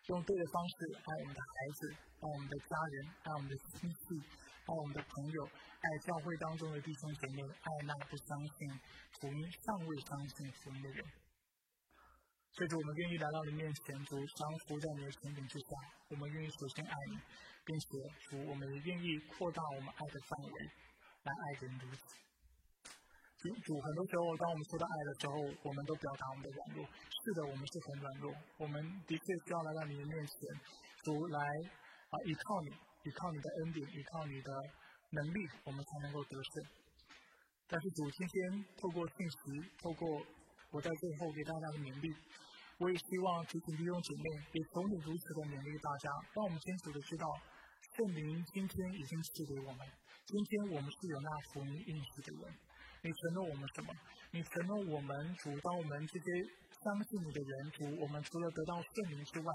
[0.09, 4.17] 用对的方式爱我们的孩子，爱我们的家人，爱我们的亲戚，
[4.65, 8.79] 爱我们的朋友，爱教会当中的弟兄姐妹，爱那不相信
[9.21, 11.05] 福音、尚未相信福音的人。
[12.53, 15.67] 所以，主，我们愿意来到你面前，主，降服在你的权柄之下。
[16.09, 17.19] 我们愿意首先爱你，
[17.63, 17.85] 并且
[18.29, 20.65] 主，我们也愿意扩大我们爱的范围。
[21.21, 22.28] 来爱人如己。
[23.39, 25.33] 主主，很多时候当我们说到爱的时候，
[25.63, 26.83] 我们都表达我们的软弱。
[26.83, 30.35] 是的，我们是很软弱，我们的确需要来到你的面前，
[31.07, 32.67] 主来啊依靠你，
[33.07, 34.51] 依靠你的恩典，依靠你的
[35.11, 36.51] 能力，我们才能够得胜。
[37.71, 40.19] 但是主今天透过信息，透过
[40.71, 42.11] 我在最后给大家的勉励，
[42.75, 47.23] 我也希望提醒弟兄姐妹，也从你如此的勉励大家，让我们清楚的知道，
[47.95, 49.87] 圣灵今天已经赐给我们，
[50.27, 52.51] 今天我们是有那福音应许的人。
[53.01, 53.93] 你承诺我们什么？
[54.31, 56.25] 你承诺我们主，当我们这些
[56.83, 59.53] 相信你的人主，我们除了得到圣灵之外，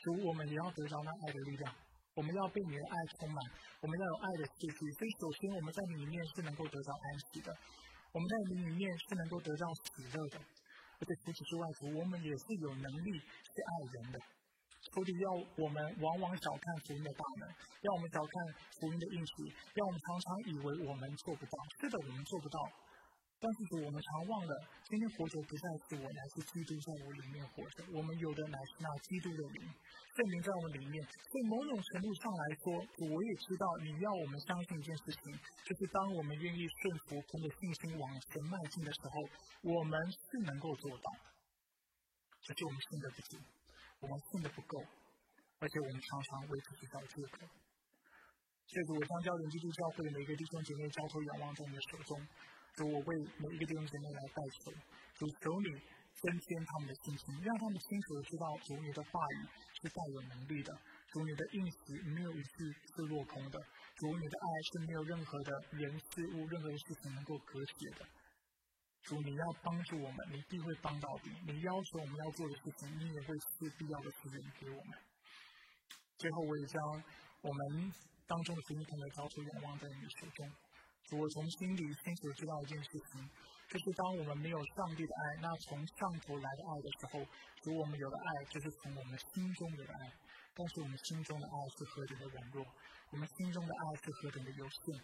[0.00, 1.74] 主我们也要得到那爱的力量。
[2.14, 3.38] 我们要被你的爱充满，
[3.80, 4.90] 我们要有爱的气息。
[4.98, 7.54] 所以，首先我们在里面是能够得到安息的，
[8.10, 10.40] 我们在里面是能够得到喜乐的。
[10.98, 14.18] 而且除此之外，主我们也是有能力去爱人的。
[14.94, 17.48] 仇敌要我们往往小看福音的大门，
[17.82, 18.32] 让我们小看
[18.80, 21.52] 福音的应许，让我们常常以为我们做不到。
[21.80, 22.58] 是的，我们做不到。
[23.40, 24.52] 但是主，我们常忘了，
[24.90, 27.84] 今天活着不再是我，乃是基督在我里面活着。
[27.94, 29.62] 我们有的乃是那基督的灵，
[30.16, 30.98] 圣灵在我们里面。
[31.06, 32.74] 所以某种程度上来说，
[33.14, 39.14] 我也知道你要我们相信一件事情，就是当我们愿意顺服、凭着信心往前迈进的时候，
[39.70, 41.12] 我们是能够做到。
[42.42, 43.38] 这就我们信的不行。
[44.00, 44.78] 我们信的不够，
[45.58, 47.46] 而且我们常常为自己找借口。
[48.68, 52.20] 所以，我将教人基督教会的每一个弟兄姐妹交托仰望在你的手中，
[52.76, 54.70] 主我为每一个弟兄姐妹来代求，
[55.16, 55.72] 主求你
[56.20, 59.40] 增添他们的信心，让他们清楚的知道主你的话语
[59.80, 60.70] 是带有能力的，
[61.08, 63.58] 主你的应许没有一句是落空的，
[63.96, 68.06] 主你的爱是没有任何的人事物、任何的事情能够隔绝的。
[69.02, 71.30] 主，你要帮助我们，你必会帮到底。
[71.46, 74.98] 你要求我们要做的事情，你也会赐必要的资源给我们。
[76.18, 76.82] 最后，我也将
[77.40, 77.92] 我们
[78.26, 80.50] 当中的福音团队交出仰望在你的手中。
[81.04, 83.30] 主，我从心里清楚知道一件事情，
[83.68, 87.24] 就是当我们没有上帝的爱，那从上头来的爱的时候，
[87.62, 90.12] 主，我们有的爱就是从我们心中有的爱。
[90.54, 92.66] 但是我们心中的爱是何等的软弱，
[93.10, 95.00] 我们心中的爱是何等的有限。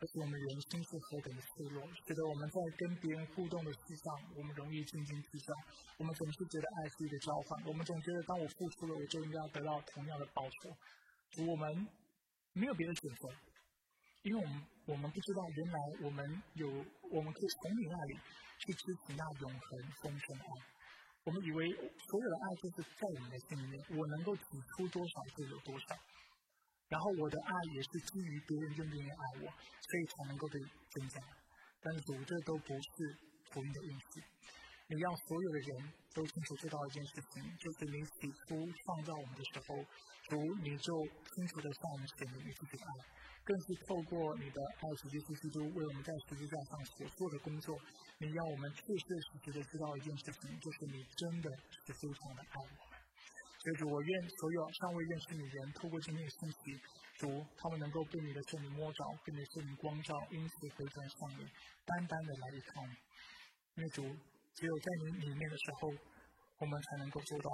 [0.00, 5.52] 而且我们人心是何等的脆弱，使得我们在跟别人互动的事上，我们容易斤斤计较。
[5.98, 10.70] 我们总是觉得爱是一个交换，我们总觉得当我付出了，我就应该要得到同样的报酬。
[11.44, 11.88] 我们
[12.52, 13.28] 没有别的选择，
[14.22, 16.68] 因为我们我们不知道原来我们有，
[17.10, 18.14] 我们可以从你那里
[18.60, 20.50] 去支持那永恒丰盛的爱。
[21.24, 21.68] 我们以为
[22.08, 25.86] 所有的爱就是在我们的心里面，我能够挤出多少就有多少。
[26.88, 30.58] 然后我的爱也是基于别人愿不愿意爱我，所以才能够被
[30.90, 31.20] 增加。
[31.80, 33.16] 但是主，这都不是
[33.52, 34.20] 福音的意思。
[34.90, 39.76] 你让所有的人都清楚知道一件事情，就是你起初创造我们的时候，
[40.32, 41.04] 主你就
[41.36, 42.90] 清楚的向我们显明你自己的爱，
[43.44, 47.78] 更是透过你的爱子耶稣基督为我们在十字架上所做的工作，
[48.16, 51.50] 你让我们确确实实的知道一件事情，就是你真的
[51.84, 52.97] 是非常的爱我。
[53.58, 56.80] 所以主，我愿所有尚未认识你的人，透过今天的信息，
[57.18, 61.50] 主他们能够被你的圣灵摸着，被你的圣灵光照，因此回转向你，
[61.84, 62.94] 单单的来依靠你。
[63.74, 64.02] 因为主，
[64.54, 65.92] 只有在你里面的时候，
[66.58, 67.50] 我们才能够做到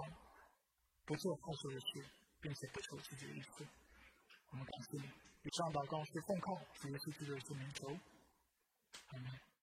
[1.06, 2.04] 不做好事的事，
[2.40, 3.66] 并且不求自己的意思。
[4.50, 5.08] 我们感谢你。
[5.42, 7.88] 以上祷告是奉靠主耶稣基督的名求。
[9.08, 9.53] 阿门。